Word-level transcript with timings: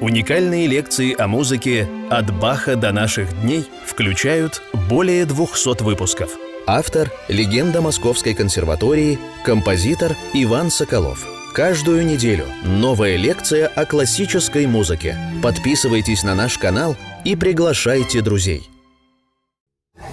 Уникальные 0.00 0.66
лекции 0.66 1.14
о 1.14 1.28
музыке 1.28 1.86
«От 2.08 2.34
Баха 2.40 2.74
до 2.74 2.90
наших 2.90 3.38
дней» 3.42 3.68
включают 3.84 4.62
более 4.88 5.26
200 5.26 5.82
выпусков. 5.82 6.30
Автор– 6.66 7.10
легенда 7.28 7.82
Московской 7.82 8.32
консерватории, 8.32 9.18
композитор 9.44 10.16
Иван 10.32 10.70
Соколов. 10.70 11.26
Каждую 11.52 12.06
неделю 12.06 12.46
новая 12.64 13.16
лекция 13.16 13.66
о 13.66 13.84
классической 13.84 14.66
музыке. 14.66 15.18
Подписывайтесь 15.42 16.22
на 16.22 16.34
наш 16.34 16.56
канал 16.56 16.96
и 17.26 17.36
приглашайте 17.36 18.22
друзей. 18.22 18.70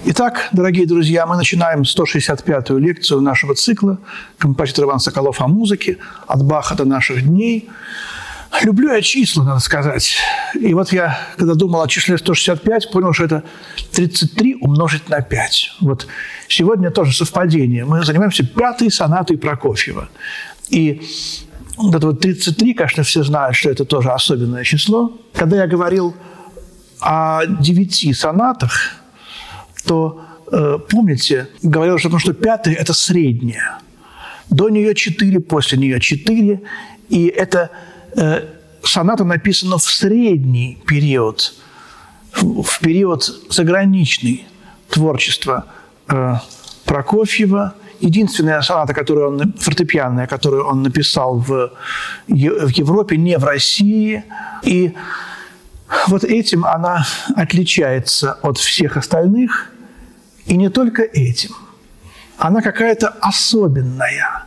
Итак, 0.04 0.48
дорогие 0.52 0.86
друзья, 0.86 1.24
мы 1.26 1.36
начинаем 1.36 1.80
165-ю 1.80 2.76
лекцию 2.76 3.22
нашего 3.22 3.54
цикла 3.54 3.98
«Композитор 4.36 4.84
Иван 4.84 5.00
Соколов 5.00 5.40
о 5.40 5.48
музыке. 5.48 5.96
От 6.26 6.44
Баха 6.44 6.74
до 6.74 6.84
наших 6.84 7.26
дней». 7.26 7.70
Люблю 8.62 8.92
я 8.92 9.02
числа, 9.02 9.44
надо 9.44 9.60
сказать. 9.60 10.16
И 10.54 10.74
вот 10.74 10.92
я, 10.92 11.18
когда 11.36 11.54
думал 11.54 11.82
о 11.82 11.88
числе 11.88 12.18
165, 12.18 12.90
понял, 12.90 13.12
что 13.12 13.24
это 13.24 13.44
33 13.92 14.56
умножить 14.60 15.08
на 15.08 15.20
5. 15.20 15.76
Вот 15.80 16.06
сегодня 16.48 16.90
тоже 16.90 17.14
совпадение. 17.14 17.84
Мы 17.84 18.04
занимаемся 18.04 18.44
пятой 18.44 18.90
сонатой 18.90 19.38
Прокофьева. 19.38 20.08
И 20.70 21.02
вот 21.76 21.94
это 21.94 22.06
вот 22.06 22.20
33, 22.20 22.74
конечно, 22.74 23.02
все 23.02 23.22
знают, 23.22 23.54
что 23.54 23.70
это 23.70 23.84
тоже 23.84 24.10
особенное 24.10 24.64
число. 24.64 25.12
Когда 25.34 25.58
я 25.58 25.66
говорил 25.66 26.14
о 27.00 27.46
девяти 27.46 28.12
сонатах, 28.12 28.72
то, 29.84 30.24
э, 30.50 30.78
помните, 30.90 31.48
говорил, 31.62 31.98
что, 31.98 32.08
потому 32.08 32.20
что 32.20 32.32
пятая– 32.32 32.74
это 32.80 32.92
средняя. 32.92 33.78
До 34.50 34.68
нее 34.68 34.94
четыре, 34.94 35.38
после 35.38 35.78
нее 35.78 36.00
четыре. 36.00 36.62
И 37.08 37.26
это 37.26 37.70
соната 38.82 39.24
написана 39.24 39.78
в 39.78 39.82
средний 39.82 40.78
период, 40.86 41.54
в 42.32 42.80
период 42.80 43.24
заграничный 43.50 44.46
творчества 44.88 45.66
э, 46.08 46.36
Прокофьева. 46.84 47.74
Единственная 48.00 48.62
соната, 48.62 48.94
которую 48.94 49.28
он, 49.28 49.52
фортепианная, 49.58 50.26
которую 50.26 50.64
он 50.66 50.82
написал 50.82 51.38
в, 51.38 51.72
в 52.28 52.68
Европе, 52.68 53.16
не 53.16 53.36
в 53.38 53.44
России. 53.44 54.24
И 54.62 54.92
вот 56.06 56.24
этим 56.24 56.64
она 56.64 57.04
отличается 57.34 58.34
от 58.42 58.58
всех 58.58 58.96
остальных. 58.96 59.72
И 60.46 60.56
не 60.56 60.70
только 60.70 61.02
этим. 61.02 61.50
Она 62.38 62.62
какая-то 62.62 63.08
особенная. 63.20 64.44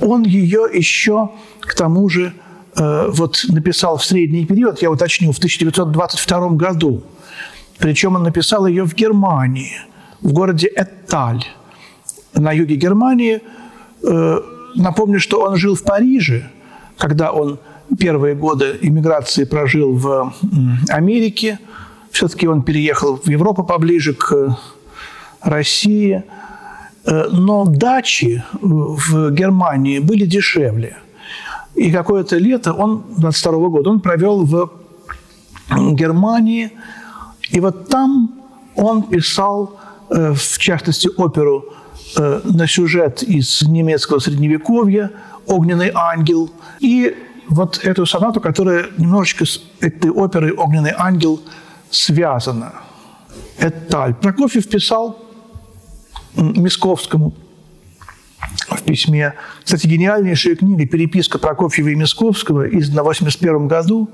Он 0.00 0.24
ее 0.24 0.66
еще 0.72 1.30
к 1.62 1.74
тому 1.74 2.08
же 2.08 2.32
э, 2.76 3.08
вот 3.08 3.44
написал 3.48 3.96
в 3.96 4.04
средний 4.04 4.44
период, 4.46 4.82
я 4.82 4.90
уточню, 4.90 5.32
в 5.32 5.38
1922 5.38 6.48
году. 6.50 7.02
Причем 7.78 8.16
он 8.16 8.22
написал 8.22 8.66
ее 8.66 8.84
в 8.84 8.94
Германии, 8.94 9.72
в 10.20 10.32
городе 10.32 10.70
Этталь, 10.76 11.44
на 12.34 12.52
юге 12.52 12.76
Германии. 12.76 13.40
Э, 14.02 14.40
напомню, 14.74 15.20
что 15.20 15.42
он 15.42 15.56
жил 15.56 15.74
в 15.74 15.82
Париже, 15.82 16.50
когда 16.98 17.32
он 17.32 17.58
первые 17.98 18.34
годы 18.34 18.78
иммиграции 18.82 19.44
прожил 19.44 19.92
в 19.94 20.32
Америке. 20.88 21.58
Все-таки 22.10 22.48
он 22.48 22.62
переехал 22.62 23.16
в 23.16 23.28
Европу 23.28 23.64
поближе 23.64 24.14
к 24.14 24.56
России. 25.40 26.22
Э, 27.04 27.28
но 27.30 27.64
дачи 27.64 28.42
в 28.60 29.30
Германии 29.30 30.00
были 30.00 30.26
дешевле– 30.26 30.96
и 31.74 31.90
какое-то 31.90 32.38
лето 32.38 32.72
он, 32.72 33.02
22 33.16 33.52
-го 33.52 33.70
года, 33.70 33.90
он 33.90 34.00
провел 34.00 34.44
в 34.44 34.70
Германии. 35.94 36.70
И 37.50 37.60
вот 37.60 37.88
там 37.88 38.30
он 38.76 39.02
писал, 39.02 39.78
э, 40.10 40.32
в 40.34 40.58
частности, 40.58 41.08
оперу 41.16 41.64
э, 42.16 42.40
на 42.44 42.66
сюжет 42.66 43.22
из 43.22 43.62
немецкого 43.62 44.20
средневековья 44.20 45.10
«Огненный 45.46 45.90
ангел». 45.94 46.50
И 46.80 47.14
вот 47.48 47.80
эту 47.84 48.06
сонату, 48.06 48.40
которая 48.40 48.86
немножечко 48.98 49.44
с 49.44 49.60
этой 49.80 50.10
оперой 50.10 50.52
«Огненный 50.52 50.92
ангел» 50.96 51.40
связана. 51.90 52.72
Эталь. 53.58 54.14
Прокофьев 54.14 54.68
писал 54.68 55.18
Мисковскому 56.36 57.32
письме. 58.92 59.34
Кстати, 59.64 59.86
гениальнейшая 59.86 60.54
книга 60.54 60.86
«Переписка 60.86 61.38
Прокофьева 61.38 61.88
и 61.88 61.94
Мисковского» 61.94 62.68
издана 62.68 63.02
в 63.02 63.08
1981 63.08 63.68
году 63.68 64.10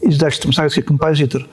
издательством 0.00 0.54
«Советский 0.54 0.80
композитор». 0.80 1.46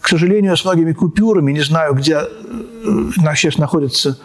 К 0.00 0.08
сожалению, 0.08 0.56
с 0.56 0.64
многими 0.64 0.92
купюрами, 0.92 1.52
не 1.52 1.60
знаю, 1.60 1.92
где 1.92 2.14
э, 2.14 3.10
сейчас 3.36 3.58
находятся 3.58 4.18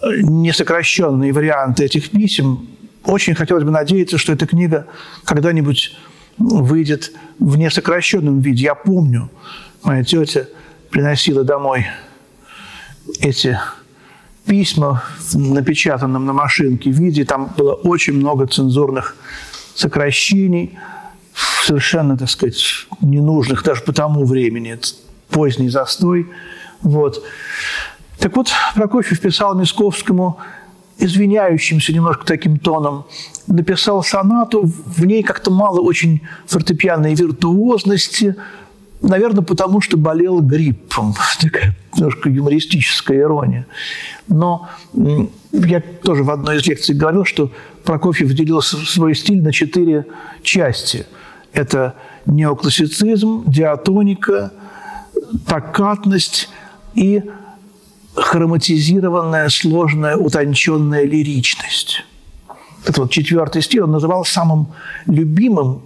э, 0.00 0.06
несокращенные 0.22 1.34
варианты 1.34 1.84
этих 1.84 2.10
писем. 2.10 2.66
Очень 3.04 3.34
хотелось 3.34 3.64
бы 3.64 3.70
надеяться, 3.70 4.16
что 4.16 4.32
эта 4.32 4.46
книга 4.46 4.86
когда-нибудь 5.24 5.94
выйдет 6.38 7.12
в 7.38 7.58
несокращенном 7.58 8.40
виде. 8.40 8.64
Я 8.64 8.74
помню, 8.74 9.28
моя 9.82 10.02
тетя 10.02 10.46
приносила 10.90 11.44
домой 11.44 11.86
эти 13.20 13.58
письма 14.46 15.02
в 15.18 15.36
напечатанном 15.36 16.24
на 16.26 16.32
машинке 16.32 16.90
виде. 16.90 17.24
Там 17.24 17.52
было 17.56 17.74
очень 17.74 18.14
много 18.14 18.46
цензурных 18.46 19.16
сокращений, 19.74 20.78
совершенно, 21.64 22.16
так 22.16 22.28
сказать, 22.28 22.62
ненужных 23.00 23.62
даже 23.62 23.82
по 23.82 23.92
тому 23.92 24.24
времени. 24.24 24.72
Это 24.72 24.88
поздний 25.30 25.68
застой. 25.68 26.26
Вот. 26.82 27.24
Так 28.18 28.36
вот, 28.36 28.50
Прокофьев 28.74 29.20
писал 29.20 29.54
Мисковскому 29.54 30.38
извиняющимся 30.98 31.92
немножко 31.92 32.24
таким 32.24 32.58
тоном, 32.58 33.06
написал 33.46 34.02
сонату, 34.02 34.62
в 34.64 35.04
ней 35.04 35.22
как-то 35.22 35.50
мало 35.50 35.80
очень 35.80 36.20
фортепианной 36.46 37.14
виртуозности, 37.14 38.36
наверное, 39.02 39.42
потому 39.42 39.80
что 39.80 39.96
болел 39.96 40.40
гриппом. 40.40 41.14
Такая 41.40 41.76
немножко 41.94 42.30
юмористическая 42.30 43.18
ирония. 43.20 43.66
Но 44.28 44.68
я 45.52 45.80
тоже 45.80 46.22
в 46.24 46.30
одной 46.30 46.56
из 46.56 46.66
лекций 46.66 46.94
говорил, 46.94 47.24
что 47.24 47.52
Прокофьев 47.84 48.32
делил 48.32 48.62
свой 48.62 49.14
стиль 49.14 49.42
на 49.42 49.52
четыре 49.52 50.06
части. 50.42 51.06
Это 51.52 51.94
неоклассицизм, 52.26 53.44
диатоника, 53.46 54.52
токатность 55.46 56.48
и 56.94 57.22
хроматизированная, 58.14 59.48
сложная, 59.48 60.16
утонченная 60.16 61.04
лиричность. 61.04 62.04
Это 62.84 63.02
вот 63.02 63.10
четвертый 63.10 63.62
стиль 63.62 63.82
он 63.82 63.92
называл 63.92 64.24
самым 64.24 64.72
любимым, 65.06 65.82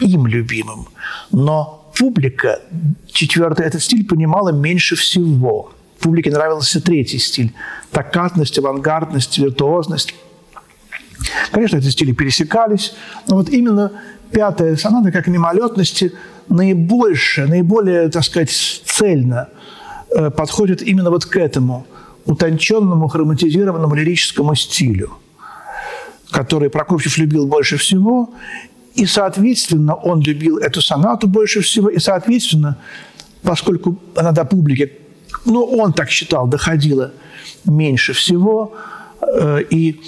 им 0.00 0.26
любимым. 0.26 0.86
Но 1.30 1.83
публика 1.98 2.60
четвертый 3.06 3.66
этот 3.66 3.82
стиль 3.82 4.06
понимала 4.06 4.50
меньше 4.50 4.96
всего– 4.96 5.72
публике 6.04 6.30
нравился 6.30 6.82
третий 6.82 7.18
стиль– 7.18 7.52
токатность, 7.90 8.58
авангардность, 8.58 9.38
виртуозность. 9.38 10.14
Конечно, 11.50 11.78
эти 11.78 11.88
стили 11.88 12.12
пересекались, 12.12 12.94
но 13.26 13.36
вот 13.36 13.48
именно 13.48 13.90
пятая 14.30 14.76
соната, 14.76 15.10
как 15.10 15.28
мимолетности, 15.28 16.12
наибольше, 16.50 17.46
наиболее, 17.46 18.10
так 18.10 18.22
сказать, 18.22 18.50
цельно 18.50 19.48
э, 20.14 20.30
подходит 20.30 20.82
именно 20.82 21.10
вот 21.10 21.24
к 21.24 21.36
этому 21.38 21.86
утонченному, 22.26 23.08
хроматизированному 23.08 23.94
лирическому 23.94 24.54
стилю, 24.54 25.10
который 26.30 26.68
Прокофьев 26.68 27.16
любил 27.16 27.46
больше 27.46 27.78
всего, 27.78 28.34
и, 28.94 29.06
соответственно, 29.06 29.94
он 29.94 30.20
любил 30.20 30.58
эту 30.58 30.80
сонату 30.80 31.26
больше 31.26 31.60
всего, 31.60 31.88
и, 31.88 31.98
соответственно, 31.98 32.78
поскольку 33.42 33.98
она 34.14 34.32
до 34.32 34.44
публики 34.44 34.92
ну, 35.44 35.64
он 35.64 35.92
так 35.92 36.10
считал, 36.10 36.46
доходило 36.46 37.12
меньше 37.64 38.12
всего, 38.12 38.74
э, 39.20 39.62
и 39.70 40.00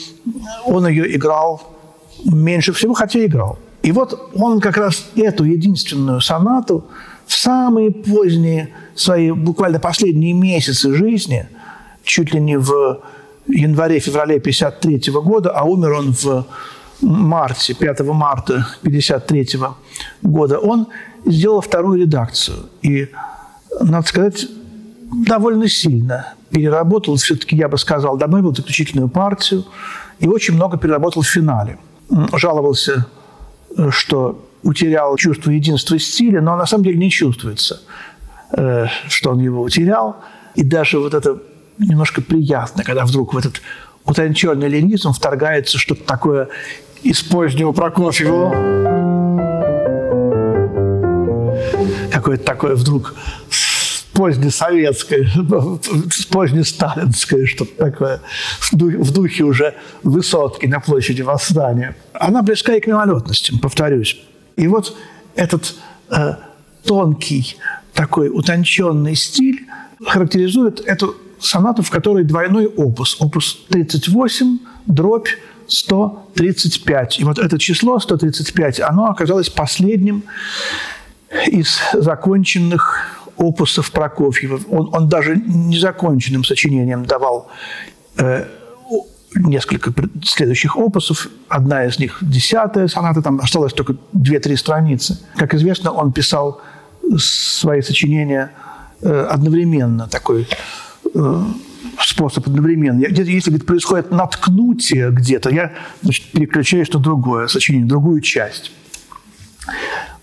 он 0.65 0.87
ее 0.87 1.15
играл 1.15 1.77
меньше 2.25 2.73
всего, 2.73 2.95
хотя 2.95 3.25
играл. 3.25 3.59
И 3.83 3.93
вот 3.93 4.31
он 4.35 4.61
как 4.61 4.77
раз 4.77 5.07
эту 5.15 5.45
единственную 5.45 6.21
сонату 6.21 6.87
в 7.27 7.35
самые 7.35 7.91
поздние 7.91 8.71
свои, 8.95 9.31
буквально 9.31 9.79
последние 9.79 10.33
месяцы 10.33 10.95
жизни, 10.95 11.49
чуть 12.03 12.33
ли 12.33 12.41
не 12.41 12.59
в 12.59 13.01
январе-феврале 13.47 14.37
1953 14.37 15.13
года, 15.13 15.51
а 15.51 15.65
умер 15.65 15.93
он 15.93 16.13
в 16.13 16.47
марте, 17.01 17.75
5 17.75 18.01
марта 18.01 18.55
1953 18.83 19.61
года, 20.23 20.59
он 20.59 20.89
сделал 21.25 21.61
вторую 21.61 22.01
редакцию. 22.01 22.67
И, 22.83 23.09
надо 23.81 24.07
сказать, 24.07 24.47
довольно 25.27 25.69
сильно 25.69 26.35
переработал, 26.51 27.17
все-таки, 27.17 27.57
я 27.57 27.69
бы 27.69 27.79
сказал, 27.79 28.17
добавил 28.17 28.55
заключительную 28.55 29.09
партию 29.09 29.65
и 30.19 30.29
очень 30.29 30.55
много 30.55 30.79
переработал 30.79 31.23
в 31.23 31.29
финале. 31.29 31.79
Жаловался, 32.33 33.07
что 33.91 34.47
утерял 34.63 35.17
чувство 35.17 35.51
единства 35.51 35.99
стиля, 35.99 36.41
но 36.41 36.57
на 36.57 36.67
самом 36.67 36.85
деле 36.85 36.99
не 36.99 37.11
чувствуется, 37.11 37.81
э, 38.53 38.87
что 39.09 39.31
он 39.31 39.41
его 39.41 39.63
утерял. 39.63 40.17
И 40.55 40.65
даже 40.65 40.99
вот 40.99 41.15
это 41.15 41.41
немножко 41.79 42.23
приятно, 42.23 42.83
когда 42.85 43.05
вдруг 43.05 43.35
в 43.35 43.39
этот 43.39 43.61
утонченный 44.07 44.69
лиризм 44.69 45.13
вторгается 45.13 45.79
что-то 45.79 46.05
такое 46.05 46.49
из 47.03 47.23
позднего 47.23 47.73
Прокофьева. 47.73 48.51
Какое-то 52.13 52.45
такое 52.45 52.75
вдруг 52.75 53.15
позднесоветское, 54.15 55.29
позднесталинское, 56.31 57.45
что-то 57.47 57.77
такое, 57.77 58.21
в 58.73 59.13
духе, 59.13 59.45
уже 59.45 59.75
высотки 60.03 60.67
на 60.67 60.81
площади 60.81 61.23
Восстания. 61.23 61.95
Она 62.15 62.43
близка 62.43 62.75
и 62.75 62.81
к 62.81 62.87
мимолетностям, 62.87 63.59
повторюсь. 63.59 64.19
И 64.57 64.67
вот 64.69 64.97
этот 65.35 65.75
э, 66.11 66.37
тонкий, 66.85 67.57
такой 67.93 68.31
утонченный 68.31 69.15
стиль 69.15 69.67
характеризует 70.05 70.81
эту 70.81 71.15
сонату, 71.39 71.83
в 71.83 71.91
которой 71.91 72.25
двойной 72.25 72.67
опус. 72.67 73.17
Опус 73.21 73.59
38, 73.69 74.59
дробь 74.87 75.29
135. 75.69 77.21
И 77.21 77.25
вот 77.25 77.39
это 77.39 77.59
число 77.59 77.99
135, 77.99 78.81
оно 78.81 79.07
оказалось 79.07 79.49
последним 79.49 80.25
из 81.47 81.81
законченных 81.93 83.17
опусов 83.37 83.91
Прокофьева. 83.91 84.61
Он, 84.71 84.95
он 84.95 85.09
даже 85.09 85.37
незаконченным 85.37 86.45
сочинением 86.45 87.05
давал 87.05 87.51
э, 88.17 88.47
несколько 89.35 89.93
следующих 90.25 90.77
опусов. 90.77 91.29
Одна 91.49 91.85
из 91.85 91.99
них– 91.99 92.19
десятая 92.21 92.89
соната, 92.89 93.23
там 93.23 93.41
осталось 93.41 93.73
только 93.73 93.97
две-три 94.13 94.57
страницы. 94.57 95.19
Как 95.37 95.55
известно, 95.55 95.93
он 95.93 96.13
писал 96.13 96.61
свои 97.19 97.83
сочинения 97.83 98.53
э, 99.03 99.29
одновременно, 99.31 100.09
такой 100.09 100.49
способ 102.01 102.47
одновременно. 102.47 103.07
Где-то, 103.07 103.31
если 103.31 103.51
говорит, 103.51 103.67
происходит 103.67 104.11
наткнутие 104.11 105.11
где-то, 105.11 105.51
я 105.51 105.73
значит, 106.03 106.27
переключаюсь 106.33 106.93
на 106.93 107.01
другое 107.01 107.47
сочинение, 107.47 107.89
другую 107.89 108.21
часть. 108.21 108.73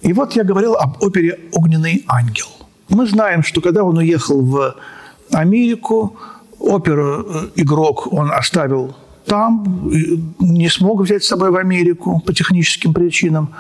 И 0.02 0.14
вот 0.14 0.34
я 0.36 0.44
говорил 0.44 0.74
об 0.76 1.02
опере 1.02 1.40
«Огненный 1.52 2.04
ангел». 2.08 2.48
Мы 2.90 3.08
знаем, 3.08 3.44
что 3.44 3.62
когда 3.62 3.84
он 3.84 3.98
уехал 3.98 4.42
в 4.42 4.76
Америку, 5.32 6.18
оперу 6.60 7.26
э, 7.28 7.50
игрок 7.56 8.12
он 8.12 8.32
оставил 8.32 8.96
там, 9.26 9.90
не 10.40 10.70
смог 10.70 11.02
взять 11.02 11.24
с 11.24 11.28
собой 11.28 11.52
в 11.52 11.56
Америку 11.56 12.22
по 12.26 12.34
техническим 12.34 12.94
причинам. 12.94 13.54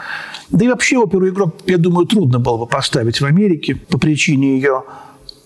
Да 0.49 0.65
и 0.65 0.67
вообще 0.67 0.97
оперу 0.97 1.29
игрок, 1.29 1.55
я 1.65 1.77
думаю, 1.77 2.05
трудно 2.05 2.39
было 2.39 2.57
бы 2.57 2.67
поставить 2.67 3.21
в 3.21 3.25
Америке 3.25 3.75
по 3.75 3.97
причине 3.97 4.55
ее 4.55 4.83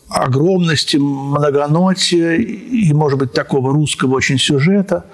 огромности, 0.10 0.98
многонотия 0.98 2.36
и, 2.36 2.94
может 2.94 3.20
быть, 3.20 3.34
такого 3.34 3.74
русского 3.74 4.16
очень 4.16 4.38
сюжета. 4.38 5.06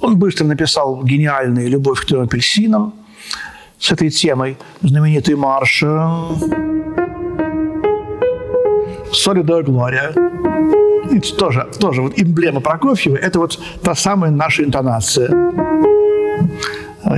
Он 0.00 0.16
быстро 0.18 0.44
написал 0.44 1.02
гениальный 1.04 1.68
«Любовь 1.68 2.00
к 2.00 2.06
трем 2.06 2.22
апельсинам» 2.22 2.94
с 3.78 3.92
этой 3.92 4.10
темой, 4.10 4.56
знаменитый 4.80 5.36
марш 5.36 5.84
«Солидо 9.12 9.62
Глория». 9.62 10.12
Это 11.10 11.36
тоже, 11.36 11.68
тоже 11.78 12.02
вот 12.02 12.12
эмблема 12.16 12.60
Прокофьева– 12.60 13.16
это 13.22 13.38
вот 13.38 13.58
та 13.82 13.94
самая 13.94 14.30
наша 14.30 14.64
интонация. 14.64 15.28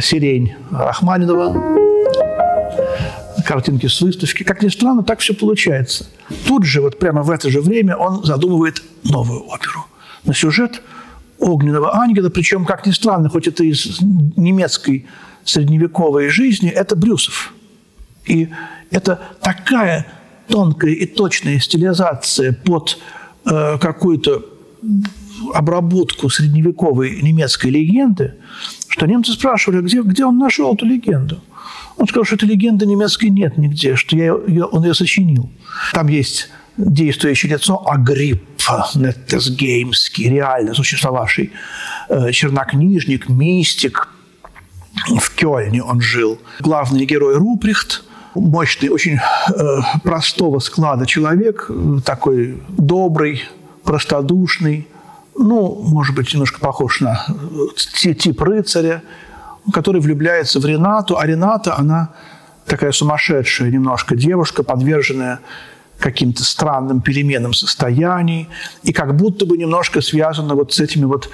Сирень 0.00 0.54
Рахманинова, 0.70 1.54
картинки 3.44 3.86
с 3.86 4.00
выставки. 4.00 4.42
Как 4.42 4.62
ни 4.62 4.68
странно, 4.68 5.02
так 5.02 5.20
все 5.20 5.34
получается. 5.34 6.06
Тут 6.46 6.64
же, 6.64 6.80
вот 6.80 6.98
прямо 6.98 7.22
в 7.22 7.30
это 7.30 7.50
же 7.50 7.60
время, 7.60 7.96
он 7.96 8.24
задумывает 8.24 8.82
новую 9.04 9.44
оперу 9.46 9.86
на 10.24 10.34
сюжет 10.34 10.82
огненного 11.38 11.96
ангела, 11.96 12.30
причем, 12.30 12.64
как 12.64 12.86
ни 12.86 12.92
странно, 12.92 13.28
хоть 13.28 13.46
это 13.46 13.64
из 13.64 14.00
немецкой 14.00 15.06
средневековой 15.44 16.28
жизни, 16.28 16.70
это 16.70 16.96
Брюсов. 16.96 17.52
И 18.26 18.48
это 18.90 19.20
такая 19.42 20.06
тонкая 20.48 20.92
и 20.92 21.06
точная 21.06 21.58
стилизация 21.58 22.52
под 22.52 22.98
э, 23.44 23.78
какую-то 23.78 24.44
обработку 25.52 26.30
средневековой 26.30 27.20
немецкой 27.20 27.68
легенды, 27.68 28.34
что 28.94 29.06
немцы 29.06 29.32
спрашивали, 29.32 29.80
где, 29.80 30.02
где 30.02 30.24
он 30.24 30.38
нашел 30.38 30.72
эту 30.72 30.86
легенду. 30.86 31.42
Он 31.96 32.06
сказал, 32.06 32.24
что 32.24 32.36
этой 32.36 32.48
легенды 32.48 32.86
немецкой 32.86 33.28
нет 33.30 33.58
нигде, 33.58 33.96
что 33.96 34.16
я 34.16 34.36
ее, 34.46 34.66
он 34.66 34.84
ее 34.84 34.94
сочинил. 34.94 35.50
Там 35.92 36.06
есть 36.06 36.48
действующее 36.76 37.50
лицо 37.50 37.82
Агриппа 37.90 38.88
Неттесгеймский, 38.94 40.30
реально 40.30 40.74
существовавший 40.74 41.50
э, 42.08 42.30
чернокнижник, 42.30 43.28
мистик. 43.28 44.10
В 45.18 45.34
Кёльне 45.34 45.82
он 45.82 46.00
жил. 46.00 46.38
Главный 46.60 47.04
герой 47.04 47.34
Руприхт, 47.34 48.04
мощный, 48.36 48.90
очень 48.90 49.16
э, 49.16 49.80
простого 50.04 50.60
склада 50.60 51.04
человек, 51.04 51.68
такой 52.04 52.62
добрый, 52.68 53.42
простодушный, 53.82 54.86
ну, 55.36 55.82
может 55.82 56.14
быть, 56.14 56.32
немножко 56.32 56.60
похож 56.60 57.00
на 57.00 57.26
э, 57.28 58.14
тип 58.14 58.40
рыцаря, 58.40 59.02
который 59.72 60.00
влюбляется 60.00 60.60
в 60.60 60.66
Ренату, 60.66 61.18
а 61.18 61.26
Рената, 61.26 61.76
она 61.76 62.10
такая 62.66 62.92
сумасшедшая 62.92 63.70
немножко 63.70 64.16
девушка, 64.16 64.62
подверженная 64.62 65.40
каким-то 65.98 66.44
странным 66.44 67.00
переменам 67.00 67.52
состояний, 67.52 68.48
и 68.82 68.92
как 68.92 69.16
будто 69.16 69.46
бы 69.46 69.56
немножко 69.56 70.00
связана 70.00 70.54
вот 70.54 70.72
с 70.72 70.80
этими 70.80 71.04
вот 71.04 71.30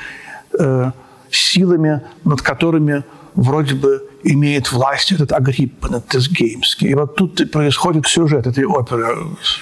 э, 0.58 0.90
силами, 1.30 2.02
над 2.24 2.42
которыми 2.42 3.04
вроде 3.34 3.74
бы 3.74 4.08
имеет 4.22 4.70
власть 4.72 5.12
этот 5.12 5.32
Агриппа 5.32 5.88
Нетесгеймский. 5.88 6.88
И 6.88 6.94
вот 6.94 7.16
тут 7.16 7.50
происходит 7.50 8.06
сюжет 8.06 8.46
этой 8.46 8.64
оперы. 8.64 9.06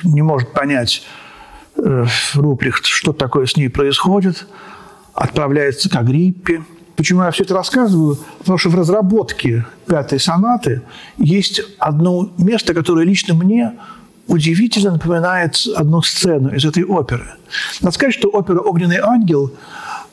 Не 0.05 0.23
может 0.23 0.53
понять 0.53 1.03
Руприхт, 2.35 2.85
что 2.85 3.13
такое 3.13 3.47
с 3.47 3.57
ней 3.57 3.69
происходит. 3.69 4.47
Отправляется 5.15 5.89
к 5.89 5.97
Агриппе– 5.97 6.63
Почему 6.99 7.23
я 7.23 7.31
все 7.31 7.45
это 7.45 7.55
рассказываю? 7.55 8.19
Потому 8.41 8.59
что 8.59 8.71
в 8.71 8.75
разработке 8.75 9.65
пятой 9.87 10.19
сонаты 10.19 10.83
есть 11.17 11.61
одно 11.79 12.33
место, 12.39 12.75
которое 12.75 13.07
лично 13.07 13.35
мне 13.35 13.75
удивительно 14.27 14.91
напоминает 14.91 15.65
одну 15.77 16.03
сцену 16.03 16.53
из 16.53 16.65
этой 16.65 16.83
оперы. 16.83 17.25
Надо 17.83 17.95
сказать, 17.95 18.15
что 18.15 18.31
опера 18.31 18.59
«Огненный 18.59 18.99
ангел» 18.99 19.53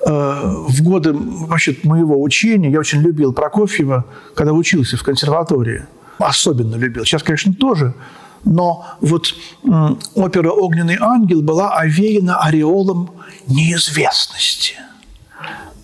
э, 0.06 0.12
в 0.12 0.84
годы 0.84 1.12
вообще 1.14 1.76
моего 1.82 2.22
учения, 2.22 2.70
я 2.70 2.80
очень 2.80 3.02
любил 3.02 3.34
Прокофьева, 3.34 4.06
когда 4.36 4.54
учился 4.54 4.96
в 4.96 5.02
консерватории. 5.02 5.86
Особенно 6.20 6.76
любил. 6.76 7.04
Сейчас, 7.04 7.24
конечно, 7.24 7.52
тоже. 7.56 7.96
Но 8.46 8.86
вот 9.02 9.34
опера 10.14 10.52
«Огненный 10.52 10.98
ангел» 11.00 11.42
была 11.42 11.76
овеяна 11.76 12.40
ореолом 12.40 13.12
неизвестности– 13.48 14.76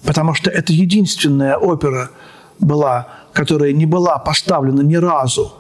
потому 0.04 0.34
что 0.34 0.50
это 0.50 0.74
единственная 0.74 1.58
опера 1.58 2.12
была, 2.60 3.08
которая 3.34 3.72
не 3.72 3.86
была 3.86 4.18
поставлена 4.18 4.82
ни 4.82 4.96
разу 4.96 5.54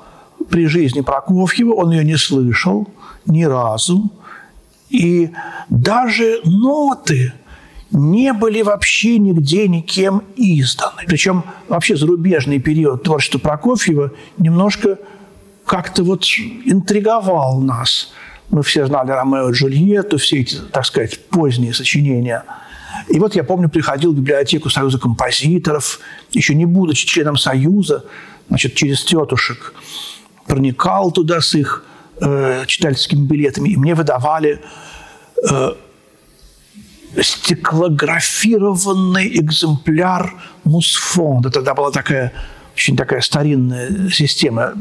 при 0.50 0.67
жизни 0.67 1.01
Прокофьева, 1.01 1.74
он 1.74 1.91
ее 1.91 2.03
не 2.03 2.17
слышал 2.17 2.88
ни 3.25 3.43
разу, 3.43 4.10
и 4.89 5.31
даже 5.70 6.41
ноты 6.43 7.34
не 7.91 8.34
были 8.34 8.62
вообще 8.62 9.17
нигде 9.20 9.67
никем 9.67 10.24
изданы. 10.36 11.03
Причем 11.08 11.43
вообще 11.67 11.96
зарубежный 11.96 12.60
период 12.60 13.03
творчества 13.03 13.39
Прокофьева 13.39 14.12
немножко 14.38 14.98
как-то 15.65 16.03
вот 16.03 16.25
интриговал 16.65 17.62
нас. 17.62 18.12
Мы 18.50 18.63
все 18.63 18.86
знали 18.86 19.12
Ромео 19.12 19.50
и 19.50 19.53
Джульетту, 19.53 20.18
все 20.18 20.41
эти, 20.41 20.58
так 20.58 20.86
сказать, 20.86 21.27
поздние 21.30 21.74
сочинения– 21.74 22.44
и 23.08 23.20
вот 23.20 23.36
я 23.36 23.44
помню, 23.44 23.70
приходил 23.70 24.13
в 24.13 24.15
библиотеку 24.15 24.70
Союза 24.70 24.98
композиторов, 25.00 26.00
еще 26.32 26.56
не 26.56 26.65
будучи 26.65 27.06
членом 27.08 27.36
Союза, 27.38 28.06
значит, 28.48 28.75
через 28.75 29.03
тетушек, 29.03 29.74
проникал 30.46 31.12
туда 31.12 31.41
с 31.41 31.56
их 31.56 31.84
э, 32.20 32.63
читательскими 32.68 33.25
билетами, 33.25 33.70
и 33.70 33.77
мне 33.77 33.96
выдавали 33.96 34.62
э, 35.50 35.72
стеклографированный 37.22 39.39
экземпляр 39.39 40.36
Мусфонда. 40.63 41.50
Тогда 41.50 41.74
была 41.74 41.89
такая 41.91 42.32
очень 42.81 42.97
такая 42.97 43.21
старинная 43.21 44.09
система 44.09 44.73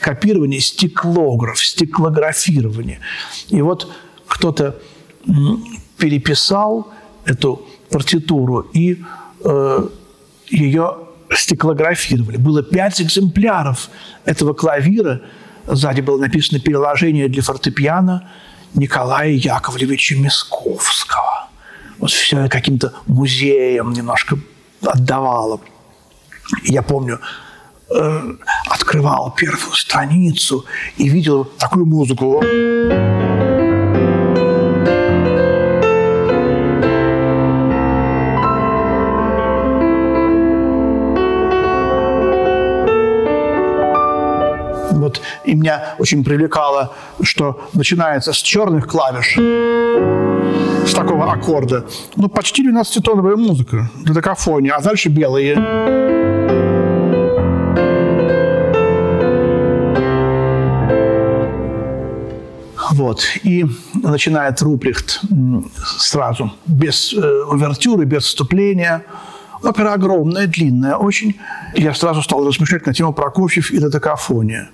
копирования, 0.00 0.60
стеклограф, 0.60 1.62
стеклографирование. 1.62 3.00
И 3.50 3.60
вот 3.60 3.92
кто-то 4.26 4.76
переписал 5.98 6.90
эту 7.26 7.66
партитуру 7.90 8.60
и 8.60 9.04
э, 9.44 9.88
ее 10.48 10.96
стеклографировали. 11.30 12.38
Было 12.38 12.62
пять 12.62 13.02
экземпляров 13.02 13.90
этого 14.24 14.54
клавира. 14.54 15.20
Сзади 15.66 16.00
было 16.00 16.18
написано 16.18 16.60
«Переложение 16.60 17.28
для 17.28 17.42
фортепиано 17.42 18.26
Николая 18.72 19.32
Яковлевича 19.32 20.16
Мисковского». 20.16 21.50
Вот 21.98 22.10
все 22.10 22.48
каким-то 22.48 22.94
музеем 23.06 23.92
немножко 23.92 24.38
отдавало. 24.80 25.60
Я 26.64 26.82
помню, 26.82 27.20
э, 27.90 28.20
открывал 28.70 29.34
первую 29.36 29.74
страницу 29.74 30.64
и 30.96 31.08
видел 31.08 31.44
такую 31.44 31.86
музыку. 31.86 32.42
Вот, 45.04 45.20
и 45.44 45.54
меня 45.54 45.96
очень 45.98 46.24
привлекало, 46.24 46.94
что 47.22 47.60
начинается 47.74 48.32
с 48.32 48.36
черных 48.36 48.86
клавиш, 48.86 49.36
с 50.88 50.94
такого 50.94 51.30
аккорда. 51.30 51.84
Ну, 52.16 52.28
почти 52.28 52.66
12-тоновая 52.66 53.36
музыка, 53.36 53.90
додекафония, 53.96 54.74
а 54.74 54.80
дальше 54.80 55.10
белые. 55.10 56.23
Вот. 62.94 63.24
И 63.42 63.66
начинает 63.94 64.62
Руприхт 64.62 65.20
сразу, 65.98 66.52
без 66.66 67.12
э, 67.12 67.42
увертюры, 67.50 68.04
без 68.04 68.22
вступления. 68.22 69.02
Опера 69.62 69.94
огромная, 69.94 70.46
длинная 70.46 70.94
очень. 70.94 71.34
Я 71.74 71.92
сразу 71.94 72.22
стал 72.22 72.46
размышлять 72.46 72.86
на 72.86 72.94
тему 72.94 73.12
Прокофьев 73.12 73.72
и 73.72 73.80
додекафония. 73.80 74.70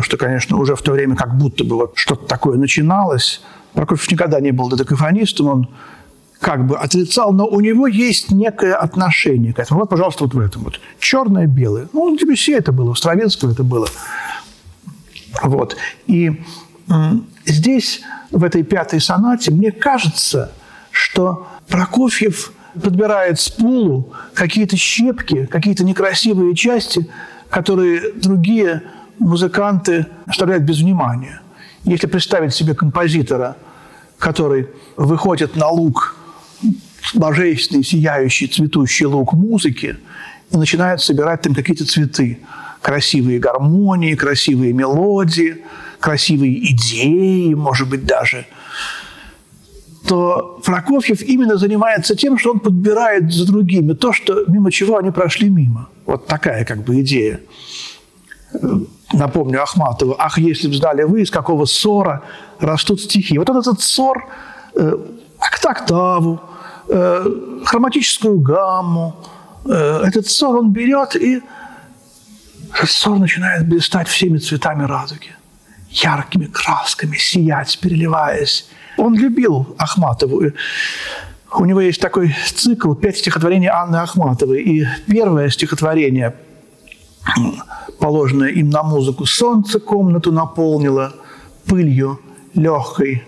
Что, 0.00 0.16
конечно, 0.16 0.56
уже 0.56 0.76
в 0.76 0.82
то 0.82 0.92
время 0.92 1.14
как 1.14 1.36
будто 1.36 1.62
бы 1.62 1.76
вот 1.76 1.92
что-то 1.96 2.26
такое 2.26 2.56
начиналось. 2.56 3.42
Прокофьев 3.74 4.10
никогда 4.10 4.40
не 4.40 4.52
был 4.52 4.70
додекафонистом, 4.70 5.46
он 5.46 5.68
как 6.40 6.66
бы 6.66 6.78
отрицал, 6.78 7.32
но 7.34 7.46
у 7.46 7.60
него 7.60 7.86
есть 7.86 8.30
некое 8.30 8.74
отношение 8.74 9.52
к 9.52 9.58
этому. 9.58 9.80
Вот, 9.80 9.90
пожалуйста, 9.90 10.24
вот 10.24 10.32
в 10.32 10.38
этом 10.38 10.62
вот. 10.62 10.80
Черное, 10.98 11.46
белое. 11.46 11.88
Ну, 11.92 12.02
у 12.04 12.16
Дебюсси 12.16 12.52
это 12.52 12.72
было, 12.72 12.90
у 12.90 12.94
Стравинского 12.94 13.52
это 13.52 13.62
было. 13.62 13.88
Вот. 15.42 15.76
И 16.06 16.42
здесь, 17.44 18.02
в 18.30 18.44
этой 18.44 18.62
пятой 18.62 19.00
сонате, 19.00 19.50
мне 19.50 19.72
кажется, 19.72 20.52
что 20.90 21.48
Прокофьев 21.68 22.52
подбирает 22.80 23.40
с 23.40 23.48
пулу 23.48 24.12
какие-то 24.34 24.76
щепки, 24.76 25.46
какие-то 25.46 25.84
некрасивые 25.84 26.54
части, 26.54 27.08
которые 27.50 28.12
другие 28.12 28.82
музыканты 29.18 30.06
оставляют 30.26 30.64
без 30.64 30.80
внимания. 30.80 31.40
Если 31.84 32.06
представить 32.06 32.54
себе 32.54 32.74
композитора, 32.74 33.56
который 34.18 34.68
выходит 34.96 35.56
на 35.56 35.68
луг, 35.68 36.16
божественный, 37.14 37.84
сияющий, 37.84 38.48
цветущий 38.48 39.06
луг 39.06 39.32
музыки, 39.32 39.96
и 40.50 40.56
начинает 40.56 41.00
собирать 41.00 41.42
там 41.42 41.54
какие-то 41.54 41.84
цветы. 41.84 42.38
Красивые 42.82 43.38
гармонии, 43.38 44.14
красивые 44.14 44.72
мелодии, 44.72 45.64
красивые 46.00 46.72
идеи, 46.72 47.54
может 47.54 47.88
быть, 47.88 48.04
даже– 48.04 48.46
то 50.06 50.60
Прокофьев 50.64 51.20
именно 51.22 51.56
занимается 51.56 52.14
тем, 52.14 52.38
что 52.38 52.52
он 52.52 52.60
подбирает 52.60 53.32
за 53.32 53.46
другими 53.46 53.92
то, 53.92 54.12
что 54.12 54.44
мимо 54.46 54.70
чего 54.70 54.96
они 54.98 55.10
прошли 55.10 55.48
мимо. 55.48 55.88
Вот 56.06 56.26
такая 56.26 56.64
как 56.64 56.84
бы 56.84 57.00
идея 57.00 57.40
напомню 59.12 59.62
Ахматову, 59.62 60.16
«Ах, 60.18 60.38
если 60.38 60.68
бы 60.68 60.74
знали 60.74 61.02
вы, 61.02 61.22
из 61.22 61.30
какого 61.30 61.64
ссора 61.64 62.22
растут 62.58 63.00
стихи». 63.00 63.38
Вот 63.38 63.50
этот 63.50 63.80
ссор 63.80 64.26
э, 64.74 64.98
октаву, 65.38 66.40
э, 66.88 67.26
хроматическую 67.64 68.38
гамму, 68.40 69.16
э, 69.64 70.02
этот 70.04 70.26
ссор 70.26 70.56
он 70.56 70.72
берет, 70.72 71.16
и 71.16 71.42
ссор 72.84 73.18
начинает 73.18 73.66
блистать 73.68 74.08
всеми 74.08 74.38
цветами 74.38 74.84
радуги, 74.84 75.30
яркими 75.90 76.46
красками, 76.46 77.16
сиять, 77.16 77.78
переливаясь. 77.80 78.68
Он 78.98 79.14
любил 79.14 79.74
Ахматову. 79.78 80.42
У 81.52 81.64
него 81.64 81.80
есть 81.80 82.00
такой 82.00 82.34
цикл 82.54 82.94
«Пять 82.94 83.18
стихотворений 83.18 83.68
Анны 83.68 83.96
Ахматовой». 83.96 84.62
И 84.62 84.86
первое 85.06 85.48
стихотворение– 85.48 86.34
положенное 87.98 88.50
им 88.50 88.70
на 88.70 88.82
музыку, 88.82 89.26
солнце 89.26 89.80
комнату 89.80 90.32
наполнило 90.32 91.12
пылью 91.66 92.20
легкой 92.54 93.24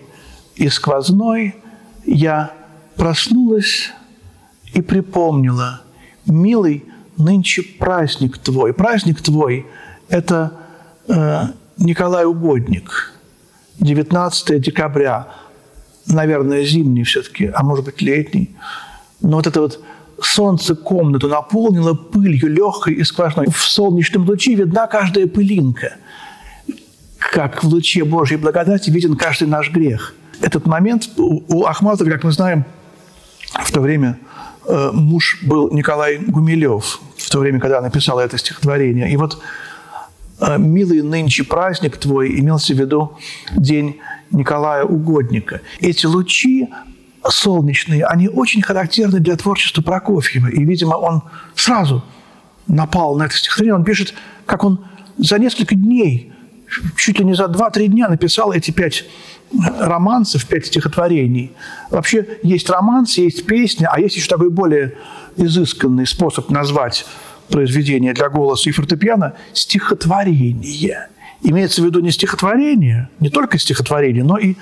и 0.55 0.69
сквозной, 0.69 1.55
я 2.05 2.51
проснулась 2.95 3.91
и 4.73 4.81
припомнила, 4.81 5.81
милый, 6.25 6.85
нынче 7.19 7.61
праздник 7.61 8.37
твой. 8.37 8.73
Праздник 8.73 9.21
твой– 9.21 9.65
это 10.09 10.53
э, 11.07 11.43
Николай 11.77 12.25
Угодник, 12.25 13.13
19 13.79 14.61
декабря, 14.61 15.27
наверное, 16.05 16.63
зимний 16.63 17.03
все-таки, 17.03 17.51
а 17.53 17.63
может 17.63 17.85
быть 17.85 18.01
летний. 18.01 18.55
Но 19.21 19.37
вот 19.37 19.47
это 19.47 19.61
вот 19.61 19.83
солнце 20.21 20.75
комнату 20.75 21.27
наполнило 21.27 21.93
пылью 21.93 22.49
легкой 22.49 22.95
и 22.95 23.03
сквозной. 23.03 23.47
В 23.49 23.61
солнечном 23.61 24.27
луче 24.27 24.55
видна 24.55 24.87
каждая 24.87 25.27
пылинка. 25.27 25.95
Как 27.17 27.63
в 27.63 27.67
луче 27.67 28.03
Божьей 28.05 28.37
благодати 28.37 28.89
виден 28.89 29.15
каждый 29.15 29.47
наш 29.47 29.71
грех. 29.71 30.15
Этот 30.41 30.65
момент 30.65 31.09
у 31.17 31.65
Ахматова, 31.65 32.09
как 32.09 32.23
мы 32.23 32.31
знаем, 32.31 32.65
в 33.53 33.71
то 33.71 33.81
время 33.81 34.17
э, 34.65 34.91
муж 34.93 35.39
был 35.43 35.69
Николай 35.71 36.17
Гумилев, 36.17 37.01
в 37.29 37.31
то 37.31 37.39
время, 37.39 37.59
когда 37.59 37.79
написал 37.79 38.19
это 38.19 38.39
стихотворение. 38.39 39.11
И 39.11 39.15
вот 39.15 39.39
э, 40.41 40.57
«Милый 40.57 41.03
нынче 41.03 41.43
праздник 41.43 41.97
твой» 41.97 42.39
имелся 42.39 42.73
в 42.73 42.79
виду 42.79 43.19
день 43.55 43.99
Николая 44.31 44.83
Угодника. 44.83 45.61
Эти 45.79 46.07
лучи 46.07 46.69
солнечные, 47.27 48.05
они 48.05 48.29
очень 48.29 48.63
характерны 48.63 49.19
для 49.19 49.35
творчества 49.35 49.83
Прокофьева. 49.83 50.47
И, 50.47 50.63
видимо, 50.65 50.95
он 50.95 51.21
сразу 51.53 52.03
напал 52.65 53.15
на 53.15 53.25
это 53.25 53.35
стихотворение. 53.35 53.75
Он 53.75 53.83
пишет, 53.83 54.15
как 54.47 54.63
он 54.63 54.83
за 55.19 55.37
несколько 55.37 55.75
дней, 55.75 56.33
чуть 56.97 57.19
ли 57.19 57.25
не 57.25 57.35
за 57.35 57.45
2-3 57.45 57.87
дня 57.87 58.09
написал 58.09 58.53
эти 58.53 58.71
пять 58.71 59.05
романсов, 59.79 60.45
пять 60.45 60.67
стихотворений. 60.67 61.51
Вообще 61.89 62.25
есть 62.43 62.69
романсы, 62.69 63.21
есть 63.21 63.45
песни, 63.45 63.87
а 63.89 63.99
есть 63.99 64.15
еще 64.15 64.27
такой 64.27 64.49
более 64.49 64.95
изысканный 65.37 66.05
способ 66.05 66.49
назвать 66.49 67.05
произведение 67.49 68.13
для 68.13 68.29
голоса 68.29 68.69
и 68.69 68.73
фортепиано– 68.73 69.33
стихотворение. 69.53 71.07
Имеется 71.41 71.81
в 71.81 71.85
виду 71.85 71.99
не 72.01 72.11
стихотворение, 72.11 73.09
не 73.19 73.29
только 73.29 73.57
стихотворение, 73.57 74.23
но 74.23 74.37
и 74.37 74.55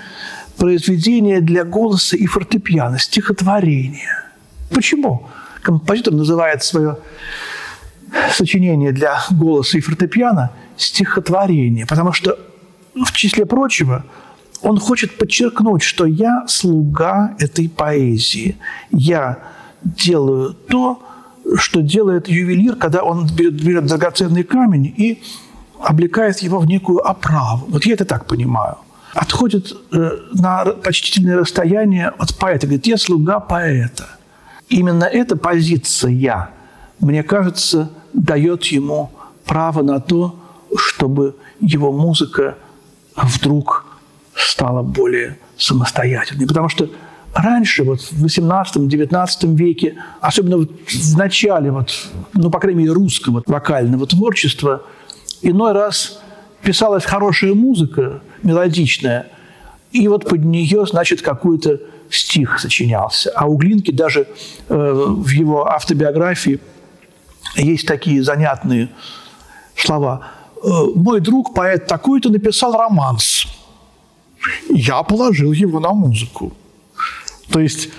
произведение 0.56 1.40
для 1.40 1.64
голоса 1.64 2.16
и 2.16 2.26
фортепиано, 2.26 2.98
стихотворение. 2.98 4.24
Почему? 4.70 5.26
Композитор 5.62 6.14
называет 6.14 6.62
свое 6.62 6.98
сочинение 8.32 8.92
для 8.92 9.20
голоса 9.30 9.76
и 9.78 9.80
фортепиано 9.80 10.50
стихотворение, 10.76 11.84
потому 11.86 12.12
что 12.12 12.38
в 12.94 13.12
числе 13.12 13.44
прочего 13.44 14.04
он 14.62 14.78
хочет 14.78 15.16
подчеркнуть, 15.18 15.82
что 15.82 16.06
я 16.06 16.44
слуга 16.48 17.34
этой 17.38 17.68
поэзии. 17.68 18.56
Я 18.90 19.38
делаю 19.82 20.54
то, 20.54 21.02
что 21.56 21.80
делает 21.80 22.28
ювелир, 22.28 22.76
когда 22.76 23.02
он 23.02 23.26
берет, 23.26 23.54
берет 23.54 23.86
драгоценный 23.86 24.42
камень 24.42 24.92
и 24.96 25.22
облекает 25.80 26.40
его 26.40 26.58
в 26.58 26.66
некую 26.66 27.06
оправу. 27.08 27.66
Вот 27.68 27.86
я 27.86 27.94
это 27.94 28.04
так 28.04 28.26
понимаю 28.26 28.76
отходит 29.14 29.72
э, 29.92 30.10
на 30.32 30.64
почтительное 30.64 31.38
расстояние 31.38 32.08
от 32.08 32.36
поэта. 32.36 32.66
Говорит, 32.66 32.86
я 32.86 32.96
слуга 32.96 33.40
поэта. 33.40 34.06
Именно 34.68 35.04
эта 35.04 35.36
позиция, 35.36 36.50
мне 37.00 37.22
кажется, 37.22 37.90
дает 38.12 38.64
ему 38.64 39.10
право 39.44 39.82
на 39.82 40.00
то, 40.00 40.38
чтобы 40.76 41.36
его 41.60 41.90
музыка 41.90 42.56
вдруг 43.16 43.86
стала 44.38 44.82
более 44.82 45.38
самостоятельной. 45.56 46.46
Потому 46.46 46.68
что 46.68 46.88
раньше, 47.34 47.84
вот 47.84 48.00
в 48.00 48.24
18-19 48.24 49.54
веке, 49.56 49.96
особенно 50.20 50.58
вот 50.58 50.70
в 50.88 51.16
начале, 51.16 51.70
вот, 51.70 52.08
ну, 52.34 52.50
по 52.50 52.58
крайней 52.58 52.80
мере, 52.80 52.92
русского 52.92 53.42
вокального 53.46 54.06
творчества, 54.06 54.82
иной 55.42 55.72
раз 55.72 56.20
писалась 56.62 57.04
хорошая 57.04 57.54
музыка, 57.54 58.22
мелодичная, 58.42 59.26
и 59.90 60.06
вот 60.08 60.28
под 60.28 60.44
нее, 60.44 60.86
значит, 60.86 61.22
какой-то 61.22 61.80
стих 62.10 62.58
сочинялся. 62.58 63.30
А 63.34 63.46
у 63.46 63.56
Глинки 63.56 63.90
даже 63.90 64.26
э, 64.68 65.04
в 65.08 65.28
его 65.28 65.66
автобиографии 65.68 66.60
есть 67.56 67.86
такие 67.86 68.22
занятные 68.22 68.90
слова. 69.76 70.28
«Э, 70.62 70.68
Мой 70.94 71.20
друг, 71.20 71.54
поэт 71.54 71.86
такой-то, 71.86 72.28
написал 72.30 72.72
романс. 72.72 73.46
Я 74.70 75.02
положил 75.02 75.52
его 75.52 75.80
на 75.80 75.92
музыку. 75.92 76.52
То 77.50 77.60
есть 77.60 77.90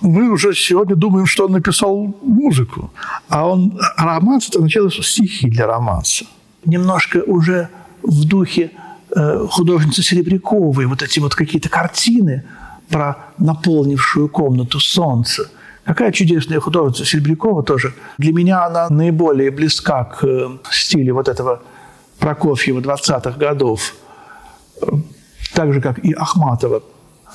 мы 0.00 0.30
уже 0.30 0.54
сегодня 0.54 0.96
думаем, 0.96 1.26
что 1.26 1.46
он 1.46 1.52
написал 1.52 2.14
музыку, 2.22 2.90
а 3.28 3.46
он 3.46 3.78
романс– 3.96 4.48
это 4.50 4.60
начало 4.60 4.90
стихи 4.90 5.48
для 5.48 5.66
романса. 5.66 6.24
Немножко 6.64 7.22
уже 7.26 7.68
в 8.02 8.24
духе 8.24 8.70
э, 9.14 9.46
художницы 9.50 10.02
Серебряковой 10.02 10.86
вот 10.86 11.02
эти 11.02 11.20
вот 11.20 11.34
какие-то 11.34 11.68
картины 11.68 12.44
про 12.88 13.16
наполнившую 13.38 14.28
комнату 14.28 14.80
солнце. 14.80 15.48
Какая 15.84 16.12
чудесная 16.12 16.60
художница 16.60 17.04
Серебрякова 17.04 17.62
тоже. 17.62 17.94
Для 18.18 18.32
меня 18.32 18.64
она 18.66 18.88
наиболее 18.90 19.50
близка 19.50 20.04
к 20.04 20.24
э, 20.24 20.48
стилю 20.70 21.14
вот 21.14 21.28
этого 21.28 21.62
Прокофьева 22.18 22.80
20-х 22.80 23.38
годов, 23.38 23.94
так 25.58 25.72
же, 25.72 25.80
как 25.80 25.98
и 26.04 26.12
Ахматова. 26.12 26.82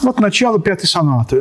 Вот 0.01 0.19
начало 0.19 0.57
пятой 0.57 0.87
сонаты. 0.87 1.35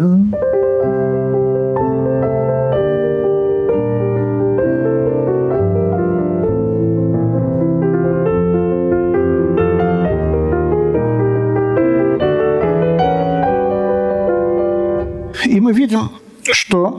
И 15.44 15.60
мы 15.60 15.72
видим, 15.72 16.10
что 16.52 16.98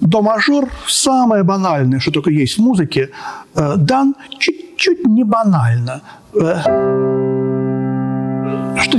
до 0.00 0.22
мажор 0.22 0.70
самое 0.88 1.42
банальное, 1.42 2.00
что 2.00 2.10
только 2.10 2.30
есть 2.30 2.56
в 2.56 2.62
музыке, 2.62 3.10
э, 3.54 3.76
дан 3.76 4.14
чуть-чуть 4.38 5.06
не 5.06 5.24
банально. 5.24 6.00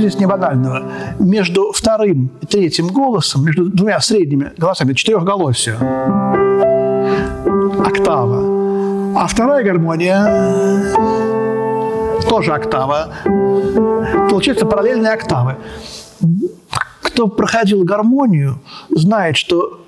Здесь 0.02 0.18
не 0.18 0.26
банального? 0.26 0.82
Между 1.20 1.70
вторым 1.70 2.32
и 2.40 2.46
третьим 2.46 2.88
голосом, 2.88 3.44
между 3.44 3.66
двумя 3.66 4.00
средними 4.00 4.52
голосами, 4.56 4.94
четырехголосие, 4.94 5.76
октава. 7.78 9.14
А 9.16 9.28
вторая 9.28 9.62
гармония 9.62 10.96
тоже 12.28 12.52
октава. 12.52 13.12
Получается 14.28 14.66
параллельные 14.66 15.12
октавы 15.12 15.56
кто 17.00 17.28
проходил 17.28 17.84
гармонию, 17.84 18.60
знает, 18.90 19.36
что 19.36 19.84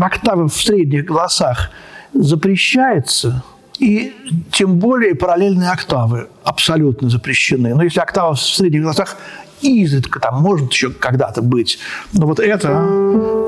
октавы 0.00 0.48
в 0.48 0.54
средних 0.54 1.04
голосах 1.04 1.70
запрещается, 2.14 3.42
и 3.78 4.14
тем 4.52 4.78
более 4.78 5.14
параллельные 5.14 5.70
октавы 5.70 6.28
абсолютно 6.44 7.10
запрещены. 7.10 7.74
Но 7.74 7.82
если 7.82 8.00
октава 8.00 8.34
в 8.34 8.40
средних 8.40 8.82
голосах 8.82 9.16
изредка 9.60 10.20
там 10.20 10.42
может 10.42 10.70
еще 10.72 10.90
когда-то 10.90 11.42
быть, 11.42 11.78
но 12.12 12.26
вот 12.26 12.40
это 12.40 12.82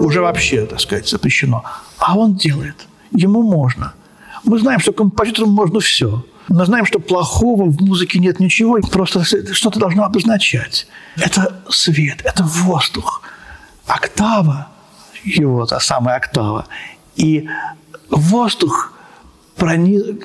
уже 0.00 0.20
вообще, 0.20 0.66
так 0.66 0.80
сказать, 0.80 1.08
запрещено. 1.08 1.64
А 1.98 2.18
он 2.18 2.34
делает. 2.34 2.86
Ему 3.12 3.42
можно. 3.42 3.92
Мы 4.44 4.58
знаем, 4.58 4.80
что 4.80 4.92
композитору 4.92 5.48
можно 5.48 5.80
все– 5.80 6.24
мы 6.48 6.64
знаем, 6.64 6.86
что 6.86 6.98
плохого 6.98 7.64
в 7.64 7.80
музыке 7.80 8.18
нет 8.18 8.38
ничего, 8.40 8.78
просто 8.80 9.24
что-то 9.24 9.80
должно 9.80 10.04
обозначать. 10.04 10.86
Это 11.16 11.60
свет, 11.68 12.20
это 12.24 12.44
воздух. 12.44 13.22
Октава, 13.86 14.68
его 15.24 15.66
та 15.66 15.80
самая 15.80 16.16
октава, 16.16 16.66
и 17.16 17.48
воздух, 18.10 18.92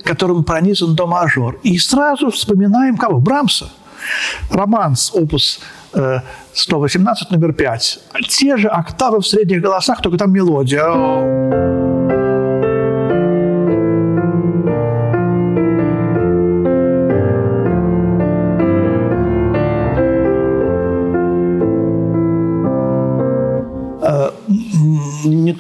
которым 0.03 0.43
пронизан 0.43 0.95
до 0.95 1.07
мажор. 1.07 1.59
И 1.63 1.77
сразу 1.77 2.29
вспоминаем 2.29 2.97
кого? 2.97 3.19
Брамса. 3.19 3.69
Романс, 4.49 5.11
опус 5.13 5.59
118, 6.53 7.27
э, 7.31 7.35
номер 7.35 7.53
5. 7.53 7.99
Те 8.27 8.57
же 8.57 8.67
октавы 8.67 9.19
в 9.19 9.27
средних 9.27 9.61
голосах, 9.61 10.01
только 10.01 10.17
там 10.17 10.31
мелодия. 10.31 12.00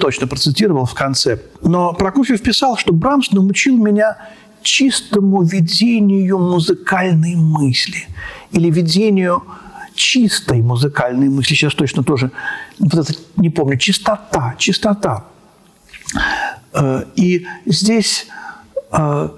Точно 0.01 0.27
процитировал 0.27 0.85
в 0.85 0.93
конце. 0.93 1.39
Но 1.61 1.93
Прокофьев 1.93 2.41
писал, 2.41 2.75
что 2.77 2.91
Брамс 2.91 3.31
научил 3.31 3.77
меня 3.77 4.17
чистому 4.63 5.43
видению 5.43 6.39
музыкальной 6.39 7.35
мысли 7.35 8.07
или 8.51 8.69
видению 8.69 9.43
чистой 9.93 10.61
музыкальной 10.61 11.29
мысли. 11.29 11.53
Сейчас 11.53 11.75
точно 11.75 12.03
тоже 12.03 12.31
вот 12.79 12.93
это 12.93 13.13
не 13.37 13.49
помню. 13.49 13.77
Чистота, 13.77 14.55
чистота. 14.57 15.25
Э, 16.73 17.03
и 17.15 17.45
здесь 17.65 18.27
э, 18.91 19.29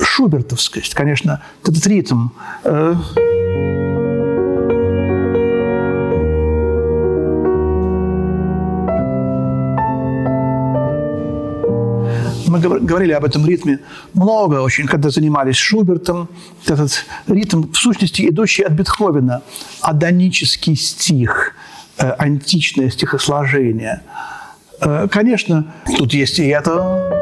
шубертовскость, 0.00 0.94
конечно, 0.94 1.42
этот 1.62 1.86
ритм 1.86 2.28
мы 12.46 12.58
говорили 12.58 13.12
об 13.12 13.24
этом 13.24 13.46
ритме 13.46 13.80
много 14.14 14.60
очень, 14.60 14.86
когда 14.86 15.10
занимались 15.10 15.56
Шубертом. 15.56 16.28
Этот 16.66 17.04
ритм, 17.26 17.70
в 17.72 17.76
сущности, 17.76 18.28
идущий 18.28 18.62
от 18.62 18.72
Бетховена, 18.72 19.42
адонический 19.80 20.76
стих, 20.76 21.52
э, 21.98 22.10
античное 22.18 22.90
стихосложение. 22.90 24.02
Э, 24.80 25.08
конечно, 25.10 25.74
тут 25.98 26.14
есть 26.14 26.38
и 26.38 26.46
это 26.46 27.12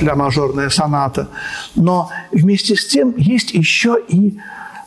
для 0.00 0.14
мажорная 0.14 0.70
соната. 0.70 1.28
Но 1.74 2.10
вместе 2.32 2.76
с 2.76 2.86
тем 2.86 3.14
есть 3.16 3.52
еще 3.52 3.98
и 4.08 4.38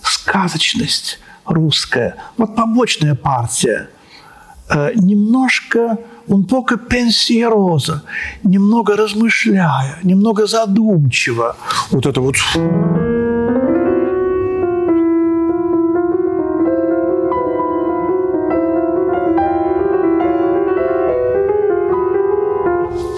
сказочность 0.02 1.19
русская. 1.45 2.15
Вот 2.38 2.56
побочная 2.56 3.15
партия– 3.15 3.89
немножко 4.95 5.97
un 6.27 6.45
poco 6.45 6.77
pensieroso, 6.77 8.01
немного 8.43 8.95
размышляя, 8.95 9.99
немного 10.03 10.47
задумчиво. 10.47 11.55
Вот 11.91 12.05
это 12.05 12.21
вот 12.21 12.36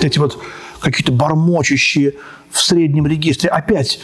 эти 0.02 0.20
вот 0.20 0.38
какие-то 0.80 1.12
бормочущие 1.12 2.16
в 2.50 2.60
среднем 2.60 3.08
регистре. 3.08 3.50
Опять 3.50 4.00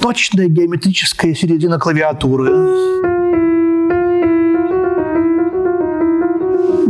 точная 0.00 0.46
геометрическая 0.46 1.34
середина 1.34 1.78
клавиатуры. 1.78 3.19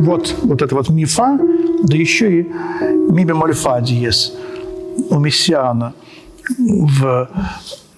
Вот, 0.01 0.35
вот 0.43 0.63
это 0.63 0.75
вот 0.75 0.89
ми 0.89 1.05
фа, 1.05 1.39
да 1.83 1.97
еще 1.97 2.41
и 2.41 2.53
ми 3.11 3.25
бемоль 3.25 3.53
фа 3.53 3.81
диез 3.81 4.33
у 5.11 5.19
Мессиана 5.19 5.93
в 6.59 7.29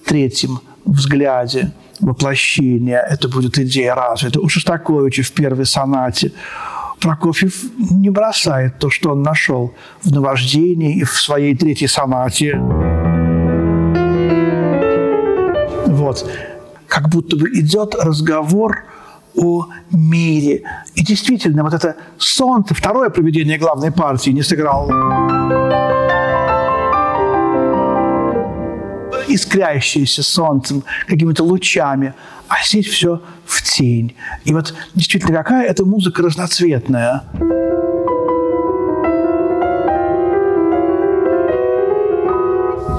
третьем 0.04 0.60
взгляде 0.84 1.72
воплощения. 2.00 2.98
Это 2.98 3.28
будет 3.28 3.58
идея 3.58 3.94
развита. 3.94 4.40
У 4.40 4.48
Шостаковича 4.48 5.22
в 5.22 5.32
первой 5.32 5.66
сонате 5.66 6.32
Прокофьев 7.00 7.54
не 7.78 8.10
бросает 8.10 8.78
то, 8.78 8.90
что 8.90 9.10
он 9.10 9.22
нашел 9.22 9.72
в 10.02 10.12
наваждении 10.12 10.96
и 10.96 11.04
в 11.04 11.10
своей 11.10 11.56
третьей 11.56 11.88
сонате. 11.88 12.58
Вот. 15.86 16.30
Как 16.86 17.08
будто 17.08 17.36
бы 17.36 17.48
идет 17.48 17.94
разговор 17.94 18.84
о 19.37 19.66
мире. 19.90 20.62
И 20.95 21.05
действительно, 21.05 21.62
вот 21.62 21.75
это 21.75 21.97
солнце, 22.18 22.75
второе 22.75 23.11
проведение 23.11 23.59
главной 23.59 23.92
партии 23.92 24.31
не 24.31 24.42
сыграл 24.42 24.90
искрящееся 29.29 30.23
солнцем, 30.23 30.85
какими-то 31.07 31.42
лучами, 31.42 32.14
а 32.49 32.57
здесь 32.64 32.87
все 32.87 33.21
в 33.47 33.62
тень. 33.62 34.14
И 34.45 34.53
вот 34.53 34.75
действительно, 34.95 35.33
какая 35.33 35.66
эта 35.66 35.85
музыка 35.85 36.23
разноцветная. 36.23 37.23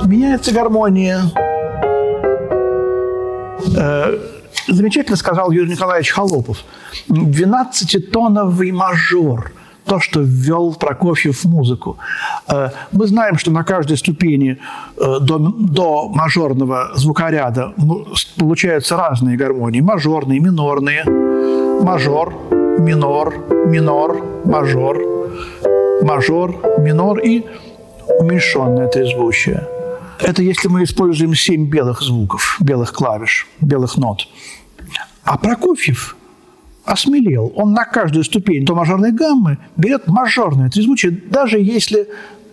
Меняется 0.05 0.53
гармония. 0.53 1.21
Э, 3.75 4.32
замечательно 4.67 5.17
сказал 5.17 5.51
Юрий 5.51 5.71
Николаевич 5.71 6.11
Холопов. 6.11 6.57
12-тоновый 7.09 8.71
мажор. 8.71 9.51
то, 9.85 9.99
что 9.99 10.21
ввел 10.21 10.73
Прокофьев 10.75 11.43
в 11.43 11.45
музыку. 11.45 11.97
Э, 12.47 12.69
мы 12.93 13.07
знаем, 13.07 13.37
что 13.37 13.51
на 13.51 13.63
каждой 13.63 13.97
ступени 13.97 14.57
э, 14.97 15.19
до, 15.19 15.37
до 15.37 16.07
мажорного 16.07 16.91
звукоряда 16.95 17.73
получаются 18.37 18.95
разные 18.95 19.37
гармонии. 19.37 19.81
Мажорные, 19.81 20.39
минорные. 20.39 21.03
Мажор, 21.83 22.33
минор, 22.79 23.33
минор, 23.67 24.23
мажор, 24.45 24.97
мажор, 26.01 26.55
минор 26.79 27.19
и 27.19 27.43
уменьшенное 28.19 28.87
трезвучие. 28.87 29.72
Это 30.19 30.41
если 30.41 30.67
мы 30.67 30.83
используем 30.83 31.35
семь 31.35 31.69
белых 31.69 32.01
звуков, 32.01 32.57
белых 32.59 32.93
клавиш, 32.93 33.47
белых 33.61 33.97
нот. 33.97 34.27
А 35.23 35.37
Прокофьев 35.37 36.15
осмелел. 36.85 37.51
Он 37.55 37.73
на 37.73 37.85
каждую 37.85 38.23
ступень 38.23 38.65
до 38.65 38.75
мажорной 38.75 39.11
гаммы 39.11 39.57
берет 39.77 40.07
мажорное 40.07 40.69
трезвучие, 40.69 41.11
даже 41.11 41.59
если 41.59 42.07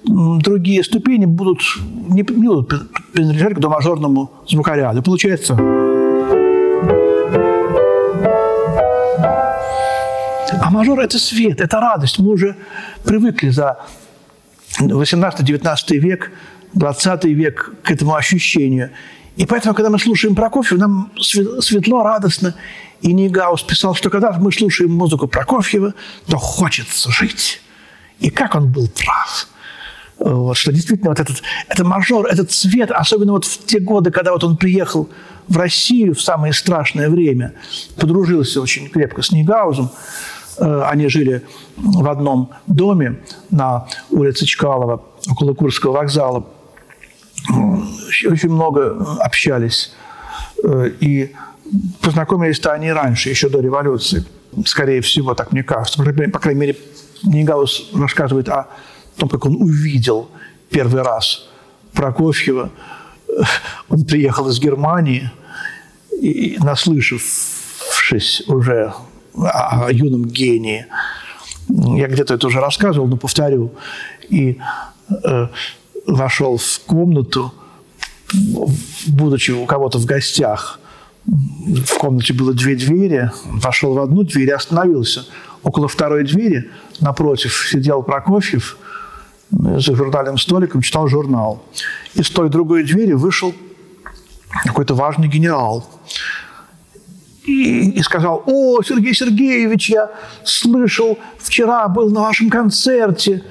другие 0.04 0.82
ступени 0.84 1.26
будут, 1.26 1.60
не, 2.08 2.22
не 2.22 2.48
будут 2.48 2.72
принадлежать 3.12 3.54
к 3.54 3.58
домажорному 3.58 4.30
звукоряду. 4.48 5.02
Получается... 5.02 5.56
А 10.62 10.70
мажор– 10.70 11.00
это 11.00 11.18
свет, 11.18 11.60
это 11.60 11.80
радость. 11.80 12.18
Мы 12.18 12.32
уже 12.32 12.56
привыкли 13.04 13.50
за 13.50 13.78
18-19 14.78 15.98
век, 15.98 16.32
20 16.74 17.24
век 17.24 17.72
к 17.82 17.90
этому 17.90 18.14
ощущению. 18.14 18.90
И 19.36 19.46
поэтому, 19.46 19.74
когда 19.74 19.90
мы 19.90 19.98
слушаем 19.98 20.34
Прокофьева, 20.34 20.78
нам 20.80 21.12
светло, 21.18 22.02
радостно. 22.02 22.54
И 23.00 23.12
Нигаус 23.12 23.62
писал, 23.62 23.94
что 23.94 24.10
когда 24.10 24.32
мы 24.32 24.52
слушаем 24.52 24.92
музыку 24.92 25.26
Прокофьева, 25.26 25.94
то 26.26 26.36
хочется 26.36 27.10
жить. 27.10 27.62
И 28.18 28.30
как 28.30 28.54
он 28.54 28.70
был 28.70 28.88
прав. 28.88 29.48
Вот, 30.18 30.58
что 30.58 30.70
действительно 30.70 31.10
вот 31.10 31.20
этот, 31.20 31.42
этот 31.68 31.86
мажор, 31.86 32.26
этот 32.26 32.50
цвет, 32.50 32.90
особенно 32.90 33.32
вот 33.32 33.46
в 33.46 33.64
те 33.64 33.80
годы, 33.80 34.10
когда 34.10 34.32
вот 34.32 34.44
он 34.44 34.58
приехал 34.58 35.08
в 35.48 35.56
Россию 35.56 36.14
в 36.14 36.20
самое 36.20 36.52
страшное 36.52 37.08
время, 37.08 37.54
подружился 37.96 38.60
очень 38.60 38.90
крепко 38.90 39.22
с 39.22 39.32
Нигаузом, 39.32 39.90
э, 40.58 40.82
они 40.86 41.08
жили 41.08 41.42
в 41.76 42.06
одном 42.06 42.50
доме 42.66 43.20
на 43.50 43.86
улице 44.10 44.44
Чкалова, 44.44 45.02
около 45.30 45.54
Курского 45.54 45.92
вокзала, 45.92 46.46
очень 47.48 48.50
много 48.50 48.96
общались. 49.20 49.92
Э, 50.62 50.90
и 51.00 51.32
познакомились-то 52.00 52.72
они 52.72 52.92
раньше, 52.92 53.30
еще 53.30 53.48
до 53.48 53.60
революции. 53.60 54.24
Скорее 54.64 55.00
всего, 55.00 55.34
так 55.34 55.52
мне 55.52 55.62
кажется. 55.62 56.02
По 56.02 56.38
крайней 56.38 56.60
мере, 56.60 56.76
Нигаус 57.22 57.90
рассказывает 57.94 58.48
о 58.48 58.68
том, 59.16 59.28
как 59.28 59.44
он 59.46 59.56
увидел 59.56 60.28
первый 60.70 61.02
раз 61.02 61.48
Прокофьева. 61.92 62.70
Он 63.88 64.04
приехал 64.04 64.48
из 64.48 64.58
Германии, 64.58 65.30
и, 66.20 66.58
наслышавшись 66.60 68.42
уже 68.48 68.92
о, 69.36 69.90
юном 69.90 70.24
гении, 70.24 70.86
я 71.68 72.08
где-то 72.08 72.34
это 72.34 72.46
уже 72.48 72.60
рассказывал, 72.60 73.06
но 73.06 73.16
повторю, 73.16 73.72
и 74.28 74.58
э, 75.24 75.48
вошел 76.16 76.56
в 76.56 76.80
комнату, 76.86 77.52
будучи 79.06 79.50
у 79.50 79.66
кого-то 79.66 79.98
в 79.98 80.06
гостях, 80.06 80.80
в 81.26 81.98
комнате 81.98 82.32
было 82.32 82.54
две 82.54 82.74
двери, 82.74 83.30
вошел 83.44 83.94
в 83.94 84.00
одну 84.00 84.22
дверь 84.22 84.48
и 84.48 84.52
остановился. 84.52 85.26
Около 85.62 85.88
второй 85.88 86.24
двери 86.24 86.70
напротив 87.00 87.68
сидел 87.70 88.02
Прокофьев 88.02 88.78
за 89.50 89.94
журнальным 89.94 90.38
столиком, 90.38 90.80
читал 90.80 91.08
журнал. 91.08 91.62
И 92.14 92.22
с 92.22 92.30
той 92.30 92.48
другой 92.48 92.84
двери 92.84 93.12
вышел 93.12 93.54
какой-то 94.64 94.94
важный 94.94 95.28
генерал. 95.28 95.88
И, 97.44 97.90
и 97.90 98.02
сказал, 98.02 98.42
о, 98.46 98.82
Сергей 98.82 99.14
Сергеевич, 99.14 99.90
я 99.90 100.10
слышал, 100.44 101.18
вчера 101.38 101.88
был 101.88 102.10
на 102.10 102.20
вашем 102.20 102.50
концерте, 102.50 103.44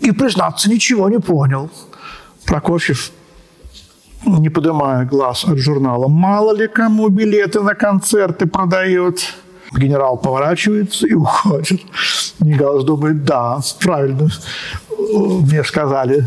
и, 0.00 0.12
признаться, 0.12 0.70
ничего 0.70 1.08
не 1.08 1.18
понял. 1.18 1.70
Прокофьев 2.48 3.12
не 4.26 4.48
поднимая 4.48 5.04
глаз 5.04 5.44
от 5.44 5.58
журнала. 5.58 6.08
Мало 6.08 6.54
ли 6.54 6.66
кому 6.66 7.08
билеты 7.08 7.60
на 7.60 7.74
концерты 7.74 8.46
продают. 8.46 9.20
Генерал 9.76 10.16
поворачивается 10.16 11.06
и 11.06 11.12
уходит. 11.12 11.82
Нигалс 12.40 12.84
думает, 12.84 13.24
да, 13.24 13.60
правильно. 13.80 14.28
Мне 14.98 15.62
сказали, 15.62 16.26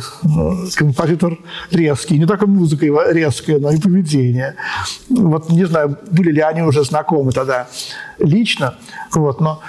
композитор 0.75 1.39
резкий. 1.71 2.19
Не 2.19 2.27
только 2.27 2.45
музыка 2.45 2.85
его 2.85 3.01
резкая, 3.09 3.59
но 3.59 3.71
и 3.71 3.79
поведение. 3.79 4.55
Вот 5.09 5.49
не 5.49 5.65
знаю, 5.65 5.97
были 6.11 6.31
ли 6.31 6.41
они 6.41 6.61
уже 6.61 6.83
знакомы 6.83 7.31
тогда 7.31 7.67
лично. 8.19 8.75
Вот, 9.11 9.41
но 9.41 9.59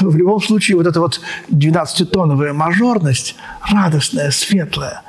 в 0.00 0.16
любом 0.16 0.40
случае 0.40 0.76
вот 0.76 0.86
эта 0.86 1.00
вот 1.00 1.20
12-тоновая 1.50 2.52
мажорность, 2.52 3.36
радостная, 3.70 4.30
светлая, 4.30 5.02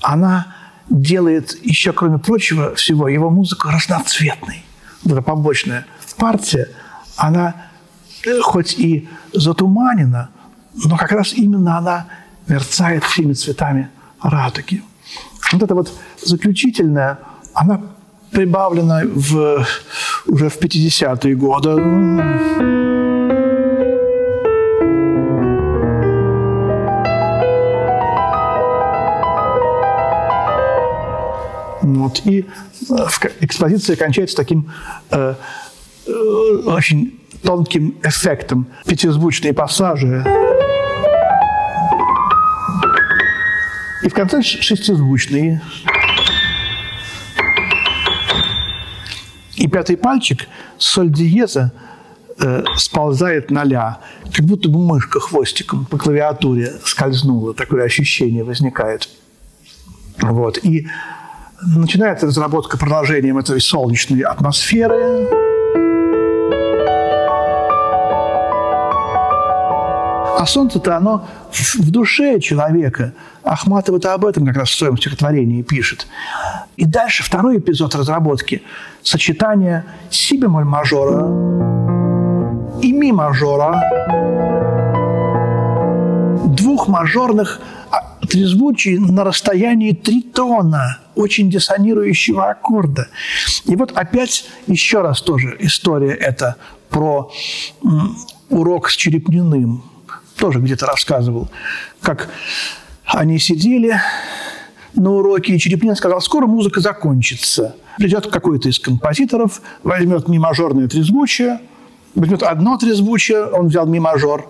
она 0.00 0.54
делает 0.88 1.58
еще, 1.64 1.92
кроме 1.92 2.18
прочего 2.18 2.74
всего, 2.74 3.08
его 3.08 3.30
музыку 3.30 3.68
разноцветной. 3.68 4.64
Вот 5.02 5.12
эта 5.12 5.22
побочная 5.22 5.86
партия, 6.16 6.68
она 7.16 7.54
э, 8.26 8.40
хоть 8.40 8.78
и 8.78 9.08
затуманена, 9.32 10.30
но 10.84 10.96
как 10.96 11.12
раз 11.12 11.32
именно 11.32 11.78
она 11.78 12.06
мерцает 12.46 13.04
всеми 13.04 13.32
цветами 13.32 13.88
радуги. 14.22 14.82
Вот 15.52 15.62
это 15.62 15.74
вот 15.74 15.92
заключительная, 16.22 17.18
она 17.54 17.80
прибавлена 18.30 19.02
в, 19.04 19.66
уже 20.26 20.48
в 20.48 20.56
50-е 20.58 21.34
годы. 21.36 22.93
Вот. 32.04 32.20
И 32.26 32.44
э, 32.90 32.94
экспозиция 33.40 33.96
кончается 33.96 34.36
таким 34.36 34.70
э, 35.10 35.34
э, 36.06 36.12
очень 36.66 37.18
тонким 37.42 37.96
эффектом. 38.02 38.66
Пятизвучные 38.86 39.54
пассажи. 39.54 40.22
И 44.02 44.08
в 44.08 44.12
конце 44.12 44.42
шестизвучные. 44.42 45.62
И 49.56 49.66
пятый 49.66 49.96
пальчик 49.96 50.46
соль 50.76 51.10
диеза 51.10 51.72
э, 52.38 52.64
сползает 52.76 53.50
на 53.50 53.64
ля, 53.64 54.00
как 54.30 54.44
будто 54.44 54.68
бы 54.68 54.78
мышка 54.78 55.20
хвостиком 55.20 55.86
по 55.86 55.96
клавиатуре 55.96 56.74
скользнула. 56.84 57.54
Такое 57.54 57.84
ощущение 57.84 58.44
возникает. 58.44 59.08
Вот. 60.20 60.58
И 60.62 60.86
начинается 61.60 62.26
разработка 62.26 62.78
продолжением 62.78 63.38
этой 63.38 63.60
солнечной 63.60 64.20
атмосферы. 64.20 65.28
А 70.36 70.46
солнце-то 70.46 70.96
оно 70.96 71.26
в 71.52 71.90
душе 71.90 72.40
человека. 72.40 73.14
Ахматова-то 73.44 74.12
об 74.14 74.24
этом 74.24 74.44
как 74.46 74.56
раз 74.56 74.70
в 74.70 74.76
своем 74.76 74.96
стихотворении 74.98 75.62
пишет. 75.62 76.06
И 76.76 76.84
дальше 76.84 77.22
второй 77.22 77.58
эпизод 77.58 77.94
разработки– 77.94 78.62
сочетание 79.02 79.84
си 80.10 80.36
бемоль 80.38 80.64
мажора 80.64 81.24
и 82.82 82.92
ми 82.92 83.12
мажора, 83.12 83.80
двух 86.46 86.88
мажорных 86.88 87.60
трезвучий 88.28 88.98
на 88.98 89.24
расстоянии 89.24 89.92
три 89.92 90.22
тона 90.22 90.98
очень 91.14 91.50
диссонирующего 91.50 92.50
аккорда. 92.50 93.08
И 93.64 93.76
вот 93.76 93.92
опять 93.92 94.46
еще 94.66 95.00
раз 95.00 95.22
тоже 95.22 95.56
история 95.60 96.12
это 96.12 96.56
про 96.90 97.30
урок 98.50 98.90
с 98.90 98.96
Черепниным. 98.96 99.82
Тоже 100.36 100.58
где-то 100.58 100.86
рассказывал, 100.86 101.48
как 102.00 102.28
они 103.04 103.38
сидели 103.38 104.00
на 104.94 105.10
уроке, 105.12 105.54
и 105.54 105.58
Черепнин 105.58 105.96
сказал, 105.96 106.20
скоро 106.20 106.46
музыка 106.46 106.80
закончится. 106.80 107.76
Придет 107.98 108.26
какой-то 108.26 108.68
из 108.68 108.78
композиторов, 108.78 109.62
возьмет 109.82 110.28
ми 110.28 110.38
мажорное 110.38 110.88
трезвучие, 110.88 111.60
возьмет 112.14 112.42
одно 112.42 112.76
трезвучие, 112.76 113.44
он 113.44 113.68
взял 113.68 113.86
ми 113.86 114.00
мажор, 114.00 114.48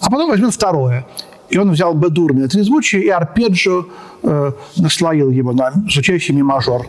а 0.00 0.10
потом 0.10 0.30
возьмет 0.30 0.54
второе. 0.54 1.06
И 1.48 1.58
он 1.58 1.70
взял 1.70 1.94
бедурное 1.94 2.48
трезвучие 2.48 3.04
и 3.04 3.08
арпеджио 3.08 3.86
э, 4.22 4.52
наслоил 4.76 5.30
его 5.30 5.52
на 5.52 5.72
звучащий 5.88 6.34
мажор. 6.42 6.86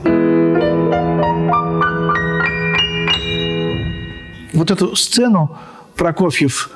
Вот 4.53 4.71
эту 4.71 4.95
сцену 4.95 5.55
Прокофьев 5.95 6.71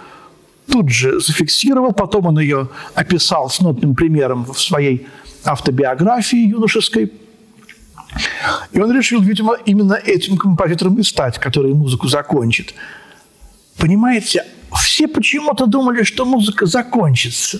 тут 0.71 0.89
же 0.89 1.19
зафиксировал, 1.19 1.93
потом 1.93 2.27
он 2.27 2.39
ее 2.39 2.69
описал 2.93 3.49
с 3.49 3.59
нотным 3.59 3.95
примером 3.95 4.45
в 4.45 4.59
своей 4.59 5.07
автобиографии 5.43 6.47
юношеской. 6.49 7.11
И 8.71 8.79
он 8.79 8.91
решил, 8.95 9.21
видимо, 9.21 9.55
именно 9.65 9.93
этим 9.93 10.37
композитором 10.37 10.99
и 10.99 11.03
стать, 11.03 11.39
который 11.39 11.73
музыку 11.73 12.07
закончит. 12.07 12.73
Понимаете, 13.77 14.45
все 15.01 15.07
почему-то 15.07 15.65
думали, 15.65 16.03
что 16.03 16.25
музыка 16.25 16.67
закончится. 16.67 17.59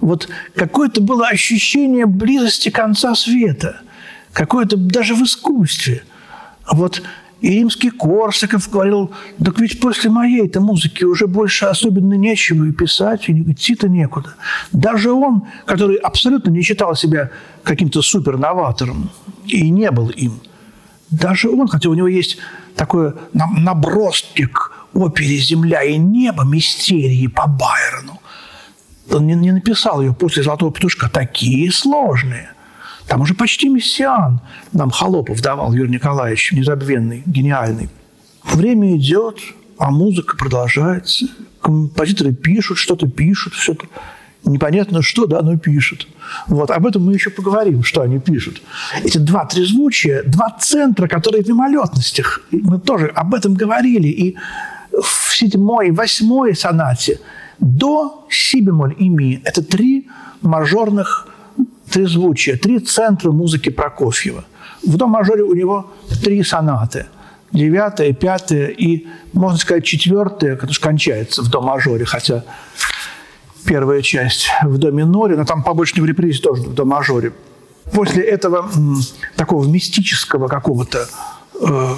Вот 0.00 0.28
какое-то 0.54 1.02
было 1.02 1.28
ощущение 1.28 2.06
близости 2.06 2.70
конца 2.70 3.14
света, 3.14 3.82
какое-то 4.32 4.78
даже 4.78 5.14
в 5.14 5.22
искусстве. 5.22 6.02
Вот 6.70 7.02
и 7.42 7.50
римский 7.50 7.90
Корсаков 7.90 8.70
говорил, 8.70 9.12
так 9.44 9.60
ведь 9.60 9.80
после 9.80 10.08
моей-то 10.08 10.60
музыки 10.60 11.04
уже 11.04 11.26
больше 11.26 11.66
особенно 11.66 12.14
нечего 12.14 12.64
и 12.64 12.72
писать, 12.72 13.28
и 13.28 13.32
идти-то 13.32 13.88
некуда. 13.88 14.34
Даже 14.72 15.12
он, 15.12 15.42
который 15.66 15.96
абсолютно 15.96 16.50
не 16.50 16.62
считал 16.62 16.96
себя 16.96 17.30
каким-то 17.64 18.00
суперноватором 18.00 19.10
и 19.46 19.68
не 19.68 19.90
был 19.90 20.08
им, 20.08 20.40
даже 21.10 21.50
он, 21.50 21.68
хотя 21.68 21.90
у 21.90 21.94
него 21.94 22.08
есть 22.08 22.38
такой 22.76 23.12
набросок 23.34 24.77
опере 24.94 25.36
«Земля 25.36 25.82
и 25.82 25.96
небо» 25.96 26.44
мистерии 26.44 27.26
по 27.26 27.46
Байрону, 27.46 28.20
он 29.10 29.26
не, 29.26 29.34
не 29.34 29.52
написал 29.52 30.00
ее 30.00 30.12
после 30.12 30.42
«Золотого 30.42 30.72
петушка». 30.72 31.08
Такие 31.08 31.70
сложные– 31.72 32.50
там 33.08 33.22
уже 33.22 33.34
почти 33.34 33.68
мессиан 33.68 34.40
нам 34.72 34.90
Холопов 34.90 35.40
давал, 35.40 35.72
Юрий 35.72 35.90
Николаевич, 35.90 36.52
незабвенный, 36.52 37.22
гениальный. 37.24 37.88
Время 38.44 38.96
идет, 38.96 39.38
а 39.78 39.90
музыка 39.90 40.36
продолжается. 40.36 41.26
Композиторы 41.62 42.34
пишут, 42.34 42.76
что-то 42.76 43.08
пишут, 43.08 43.54
что-то 43.54 43.86
непонятно 44.44 45.02
что, 45.02 45.26
да, 45.26 45.40
но 45.42 45.58
пишут. 45.58 46.06
Вот, 46.46 46.70
об 46.70 46.86
этом 46.86 47.04
мы 47.04 47.14
еще 47.14 47.30
поговорим, 47.30 47.82
что 47.82 48.02
они 48.02 48.20
пишут. 48.20 48.62
Эти 49.02 49.18
два 49.18 49.46
трезвучия, 49.46 50.22
два 50.24 50.50
центра, 50.60 51.08
которые 51.08 51.42
в 51.42 51.48
мимолетностях, 51.48 52.42
мы 52.50 52.78
тоже 52.78 53.06
об 53.06 53.34
этом 53.34 53.54
говорили. 53.54 54.08
И 54.08 54.36
в 55.02 55.36
седьмой, 55.36 55.90
восьмой 55.90 56.54
сонате 56.54 57.20
до 57.58 58.26
си 58.30 58.60
бемоль 58.60 58.94
и 58.98 59.08
ми– 59.08 59.40
это 59.44 59.62
три 59.62 60.08
мажорных 60.42 61.28
трезвучие, 61.90 62.56
три 62.56 62.78
центра 62.78 63.32
музыки 63.32 63.70
Прокофьева. 63.70 64.44
В 64.84 64.96
до-мажоре 64.96 65.42
у 65.42 65.54
него 65.54 65.90
три 66.22 66.42
сонаты. 66.42 67.06
Девятая, 67.50 68.12
пятая 68.12 68.66
и, 68.68 69.06
можно 69.32 69.58
сказать, 69.58 69.84
четвертая, 69.84 70.56
которая 70.56 70.80
кончается 70.80 71.42
в 71.42 71.48
до-мажоре, 71.48 72.04
хотя 72.04 72.44
первая 73.64 74.02
часть 74.02 74.48
в 74.62 74.78
до-миноре, 74.78 75.36
но 75.36 75.44
там 75.44 75.62
побочный 75.62 76.02
в 76.02 76.06
репризе 76.06 76.40
тоже 76.40 76.62
в 76.62 76.74
до-мажоре. 76.74 77.32
После 77.92 78.22
этого 78.22 78.70
такого 79.34 79.66
мистического 79.66 80.48
какого-то 80.48 81.08
э, 81.60 81.94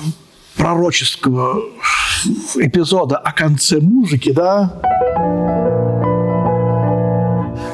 пророческого 0.56 1.64
эпизода 2.56 3.16
о 3.16 3.32
конце 3.32 3.80
музыки, 3.80 4.32
да, 4.32 4.72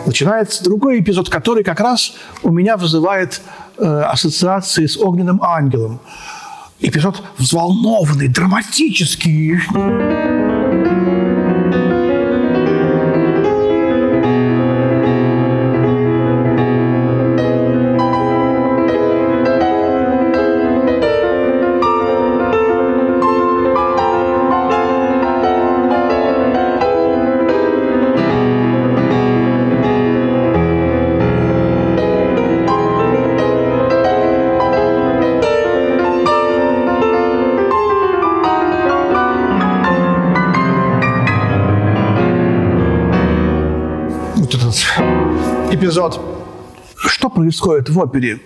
начинается 0.07 0.65
другой 0.65 1.01
эпизод, 1.01 1.29
который 1.29 1.65
как 1.65 1.81
раз 1.81 2.15
у 2.43 2.51
меня 2.51 2.77
вызывает 2.77 3.41
э, 3.77 3.85
ассоциации 3.85 4.87
с 4.87 4.97
огненным 4.97 5.43
ангелом. 5.43 6.01
Эпизод 6.81 7.23
взволнованный, 7.39 8.29
драматический. 8.29 9.59
Эпизод. 44.55 46.21
Что 46.97 47.29
происходит 47.29 47.89
в 47.89 47.99
опере? 47.99 48.41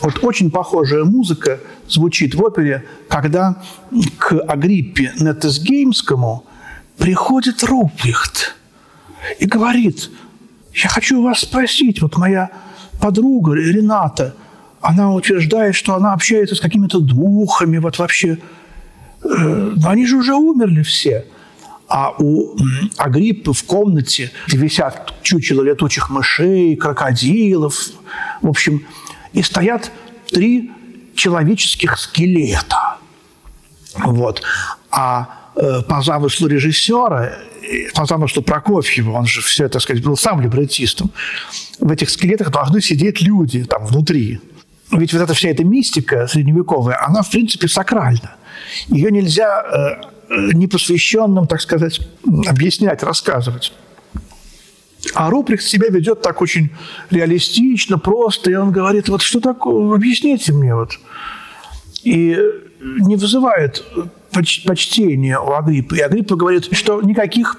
Вот 0.00 0.22
очень 0.22 0.50
похожая 0.50 1.04
музыка 1.04 1.60
звучит 1.88 2.34
в 2.34 2.42
опере, 2.42 2.84
когда 3.08 3.62
к 4.18 4.32
Агриппе 4.40 5.12
Нетесгеймскому 5.18 6.44
приходит 6.96 7.62
Руприхт 7.62 8.56
и 9.38 9.46
говорит, 9.46 10.10
я 10.72 10.88
хочу 10.88 11.22
вас 11.22 11.40
спросить, 11.40 12.02
вот 12.02 12.16
моя 12.16 12.50
подруга 13.00 13.54
Рената, 13.54 14.34
она 14.80 15.12
утверждает, 15.12 15.74
что 15.74 15.94
она 15.94 16.12
общается 16.12 16.54
с 16.54 16.60
какими-то 16.60 17.00
духами, 17.00 17.78
вот 17.78 17.98
вообще, 17.98 18.38
э, 19.22 19.72
но 19.76 19.88
они 19.88 20.06
же 20.06 20.16
уже 20.16 20.34
умерли 20.34 20.82
все 20.82 21.24
а 21.88 22.14
у 22.18 22.56
Агриппы 22.96 23.52
в 23.52 23.64
комнате 23.64 24.32
висят 24.48 25.14
чучело 25.22 25.62
летучих 25.62 26.10
мышей, 26.10 26.76
крокодилов, 26.76 27.90
в 28.40 28.48
общем, 28.48 28.86
и 29.32 29.42
стоят 29.42 29.90
три 30.30 30.70
человеческих 31.14 31.98
скелета. 31.98 32.96
Вот. 33.96 34.42
А 34.90 35.50
э, 35.56 35.82
по 35.82 36.02
замыслу 36.02 36.48
режиссера, 36.48 37.32
по 37.94 38.06
замыслу 38.06 38.42
Прокофьева, 38.42 39.12
он 39.12 39.26
же 39.26 39.40
все, 39.40 39.68
так 39.68 39.82
сказать, 39.82 40.02
был 40.02 40.16
сам 40.16 40.40
либретистом, 40.40 41.10
в 41.80 41.90
этих 41.90 42.10
скелетах 42.10 42.50
должны 42.50 42.80
сидеть 42.80 43.20
люди 43.20 43.64
там 43.64 43.86
внутри. 43.86 44.40
Ведь 44.90 45.12
вот 45.12 45.22
эта 45.22 45.34
вся 45.34 45.48
эта 45.48 45.64
мистика 45.64 46.26
средневековая, 46.26 47.02
она, 47.04 47.22
в 47.22 47.30
принципе, 47.30 47.68
сакральна. 47.68 48.36
Ее 48.88 49.10
нельзя 49.10 49.62
э, 49.62 50.13
непосвященным, 50.28 51.46
так 51.46 51.60
сказать, 51.60 52.00
объяснять, 52.46 53.02
рассказывать. 53.02 53.72
А 55.14 55.30
Руприкс 55.30 55.66
себя 55.66 55.88
ведет 55.88 56.22
так 56.22 56.40
очень 56.40 56.70
реалистично, 57.10 57.98
просто, 57.98 58.50
и 58.50 58.54
он 58.54 58.72
говорит, 58.72 59.08
вот 59.08 59.22
что 59.22 59.40
такое, 59.40 59.94
объясните 59.94 60.52
мне 60.52 60.74
вот. 60.74 60.92
И 62.02 62.38
не 62.80 63.16
вызывает 63.16 63.84
почтения 64.30 65.38
у 65.38 65.52
Агриппы. 65.52 65.96
И 65.96 66.00
Агриппа 66.00 66.36
говорит, 66.36 66.68
что 66.72 67.00
никаких 67.02 67.56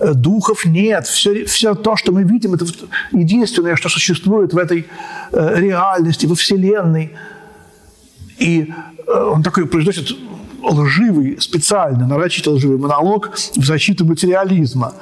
э, 0.00 0.14
духов 0.14 0.64
нет. 0.64 1.06
Все, 1.06 1.44
все 1.44 1.74
то, 1.74 1.96
что 1.96 2.12
мы 2.12 2.24
видим, 2.24 2.54
это 2.54 2.64
единственное, 3.12 3.76
что 3.76 3.88
существует 3.88 4.52
в 4.52 4.58
этой 4.58 4.86
э, 5.32 5.60
реальности, 5.60 6.26
во 6.26 6.34
Вселенной. 6.34 7.12
И 8.38 8.72
э, 9.06 9.12
он 9.12 9.42
такой 9.42 9.66
произносит 9.66 10.16
лживый, 10.70 11.40
специально 11.40 12.06
нарочито 12.06 12.50
лживый 12.50 12.78
монолог 12.78 13.32
в 13.34 13.64
защиту 13.64 14.04
материализма. 14.04 14.94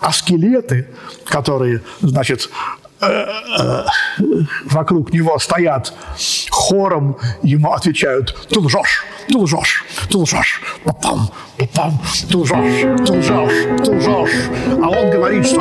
А 0.00 0.12
скелеты, 0.12 0.88
которые, 1.24 1.82
значит, 2.00 2.50
э, 3.00 3.26
э, 3.58 3.84
вокруг 4.64 5.12
него 5.12 5.38
стоят 5.38 5.92
хором, 6.50 7.16
ему 7.42 7.72
отвечают 7.72 8.34
«Ты 8.48 8.60
лжешь, 8.60 9.04
ты 9.28 9.38
лжешь, 9.38 9.84
ты 10.08 10.18
лжешь, 10.18 10.60
папам, 10.84 11.30
папам, 11.58 12.00
ты 12.28 12.36
лжешь, 12.36 13.06
ты 13.06 13.12
лжешь, 13.12 13.84
ты 13.84 13.92
лжешь». 13.92 14.50
А 14.82 14.88
он 14.88 15.10
говорит, 15.10 15.46
что 15.46 15.60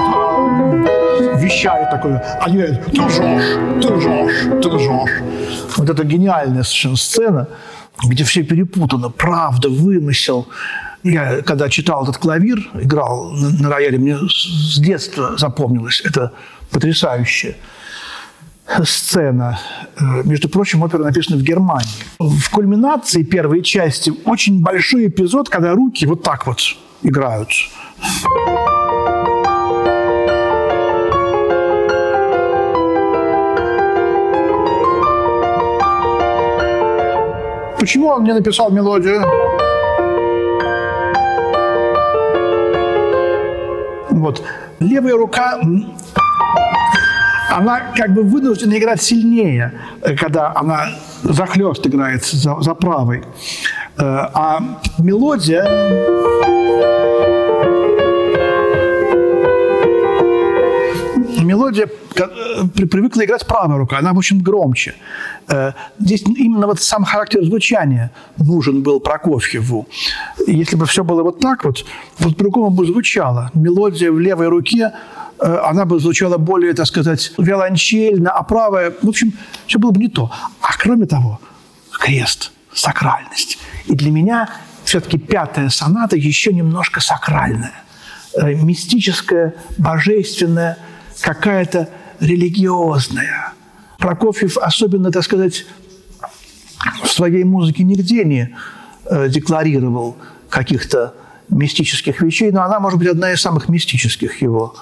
вещает 1.37 1.89
такое. 1.91 2.19
Они 2.41 2.57
говорят 2.57 2.85
«Ты 2.85 3.01
лжешь, 3.01 3.81
ты 3.81 3.93
лжешь, 3.93 4.61
ты 4.61 4.69
лжешь». 4.69 5.11
Вот 5.77 5.89
это 5.89 6.03
гениальная 6.03 6.63
совершенно 6.63 6.97
сцена– 6.97 7.47
где 8.03 8.23
все 8.23 8.43
перепутано, 8.43 9.09
правда, 9.09 9.69
вымысел. 9.69 10.47
Я, 11.03 11.41
когда 11.41 11.69
читал 11.69 12.03
этот 12.03 12.17
клавир, 12.17 12.59
играл 12.73 13.31
на, 13.31 13.49
на 13.49 13.69
рояле, 13.69 13.97
мне 13.97 14.17
с 14.17 14.79
детства 14.79 15.37
запомнилось. 15.37 16.01
Это 16.03 16.33
потрясающая 16.71 17.55
сцена. 18.83 19.59
Э, 19.97 20.23
между 20.23 20.49
прочим, 20.49 20.83
опера 20.83 21.03
написана 21.03 21.37
в 21.37 21.43
Германии. 21.43 21.89
В 22.19 22.49
кульминации 22.49 23.23
первой 23.23 23.63
части 23.63 24.13
очень 24.25 24.61
большой 24.61 25.07
эпизод, 25.07 25.49
когда 25.49 25.73
руки 25.73 26.05
вот 26.05 26.23
так 26.23 26.45
вот 26.45 26.59
играют. 27.01 27.49
Почему 37.79 38.07
он 38.07 38.23
не 38.25 38.33
написал 38.33 38.71
мелодию? 38.71 39.23
Вот. 44.09 44.43
Левая 44.79 45.15
рука 45.15 45.59
она 47.49 47.81
как 47.95 48.13
бы 48.13 48.23
вынуждена 48.23 48.77
играть 48.77 49.01
сильнее, 49.01 49.73
когда 50.19 50.53
она 50.55 50.89
захлест 51.23 51.85
играет 51.87 52.23
за, 52.25 52.59
за 52.61 52.73
правой. 52.73 53.23
Э, 53.97 54.03
а 54.33 54.59
мелодия... 54.97 55.63
Мелодия 61.41 61.85
э, 61.85 61.89
привыкла 62.27 63.25
играть 63.25 63.45
правая 63.47 63.77
рука, 63.77 63.97
она 63.99 64.11
очень 64.11 64.41
громче. 64.41 64.95
Э, 65.47 65.73
здесь 65.99 66.23
именно 66.23 66.67
вот 66.67 66.79
сам 66.81 67.03
характер 67.03 67.43
звучания 67.43 68.11
нужен 68.37 68.81
был 68.83 68.99
Прокофьеву. 68.99 69.87
Если 70.47 70.75
бы 70.75 70.85
все 70.85 71.03
было 71.03 71.23
вот 71.23 71.39
так 71.39 71.63
вот, 71.65 71.85
вот 72.19 72.37
по-другому 72.37 72.69
бы 72.69 72.85
звучало. 72.85 73.51
Мелодия 73.53 74.11
в 74.11 74.19
левой 74.19 74.47
руке 74.47 74.91
она 75.39 75.85
бы 75.85 75.99
звучала 75.99 76.37
более, 76.37 76.73
так 76.73 76.85
сказать, 76.85 77.31
виолончельно, 77.37 78.29
а 78.29 78.43
правая, 78.43 78.93
в 79.01 79.07
общем, 79.07 79.31
все 79.67 79.79
было 79.79 79.91
бы 79.91 80.01
не 80.01 80.09
то. 80.09 80.29
А 80.61 80.77
кроме 80.77 81.05
того, 81.05 81.39
крест, 81.91 82.51
сакральность. 82.73 83.57
И 83.85 83.95
для 83.95 84.11
меня 84.11 84.49
все-таки 84.83 85.17
пятая 85.17 85.69
соната 85.69 86.15
еще 86.17 86.53
немножко 86.53 86.99
сакральная, 86.99 87.83
э, 88.35 88.53
мистическая, 88.53 89.53
божественная, 89.77 90.77
какая-то 91.21 91.89
религиозная. 92.19 93.53
Прокофьев 93.97 94.57
особенно, 94.57 95.11
так 95.11 95.23
сказать, 95.23 95.65
в 97.03 97.07
своей 97.07 97.43
музыке 97.43 97.83
нигде 97.83 98.23
не 98.23 98.55
э, 99.05 99.27
декларировал 99.29 100.17
каких-то 100.49 101.13
мистических 101.49 102.21
вещей, 102.21 102.51
но 102.51 102.63
она, 102.63 102.79
может 102.79 102.99
быть, 102.99 103.07
одна 103.07 103.31
из 103.31 103.41
самых 103.41 103.69
мистических 103.69 104.41
его 104.41 104.75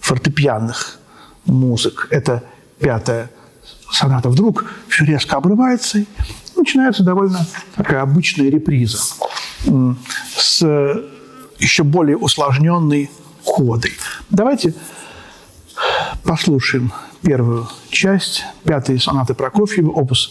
фортепианных 0.00 0.98
музык. 1.46 2.08
Это 2.10 2.42
пятая 2.80 3.30
соната. 3.90 4.28
Вдруг 4.28 4.64
все 4.88 5.04
резко 5.04 5.36
обрывается, 5.36 6.04
начинается 6.56 7.04
довольно 7.04 7.46
такая 7.76 8.02
обычная 8.02 8.50
реприза 8.50 8.98
с 10.36 10.64
еще 11.58 11.82
более 11.84 12.16
усложненной 12.16 13.10
кодой. 13.44 13.92
Давайте 14.30 14.74
послушаем 16.24 16.92
первую 17.22 17.68
часть 17.90 18.44
пятой 18.64 18.98
сонаты 18.98 19.34
Прокофьева, 19.34 19.90
опус 19.90 20.30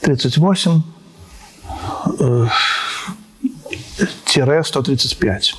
38, 0.00 0.82
135. 4.62 5.54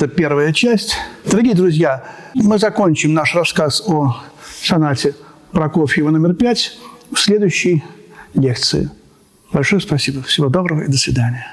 Это 0.00 0.08
первая 0.08 0.50
часть. 0.54 0.96
Дорогие 1.26 1.54
друзья, 1.54 2.02
мы 2.32 2.58
закончим 2.58 3.12
наш 3.12 3.34
рассказ 3.34 3.82
о 3.86 4.16
сонате 4.62 5.14
Прокофьева 5.52 6.08
номер 6.08 6.32
пять 6.32 6.78
в 7.12 7.18
следующей 7.18 7.84
лекции. 8.32 8.88
Большое 9.52 9.82
спасибо. 9.82 10.22
Всего 10.22 10.48
доброго 10.48 10.84
и 10.84 10.86
до 10.86 10.96
свидания. 10.96 11.49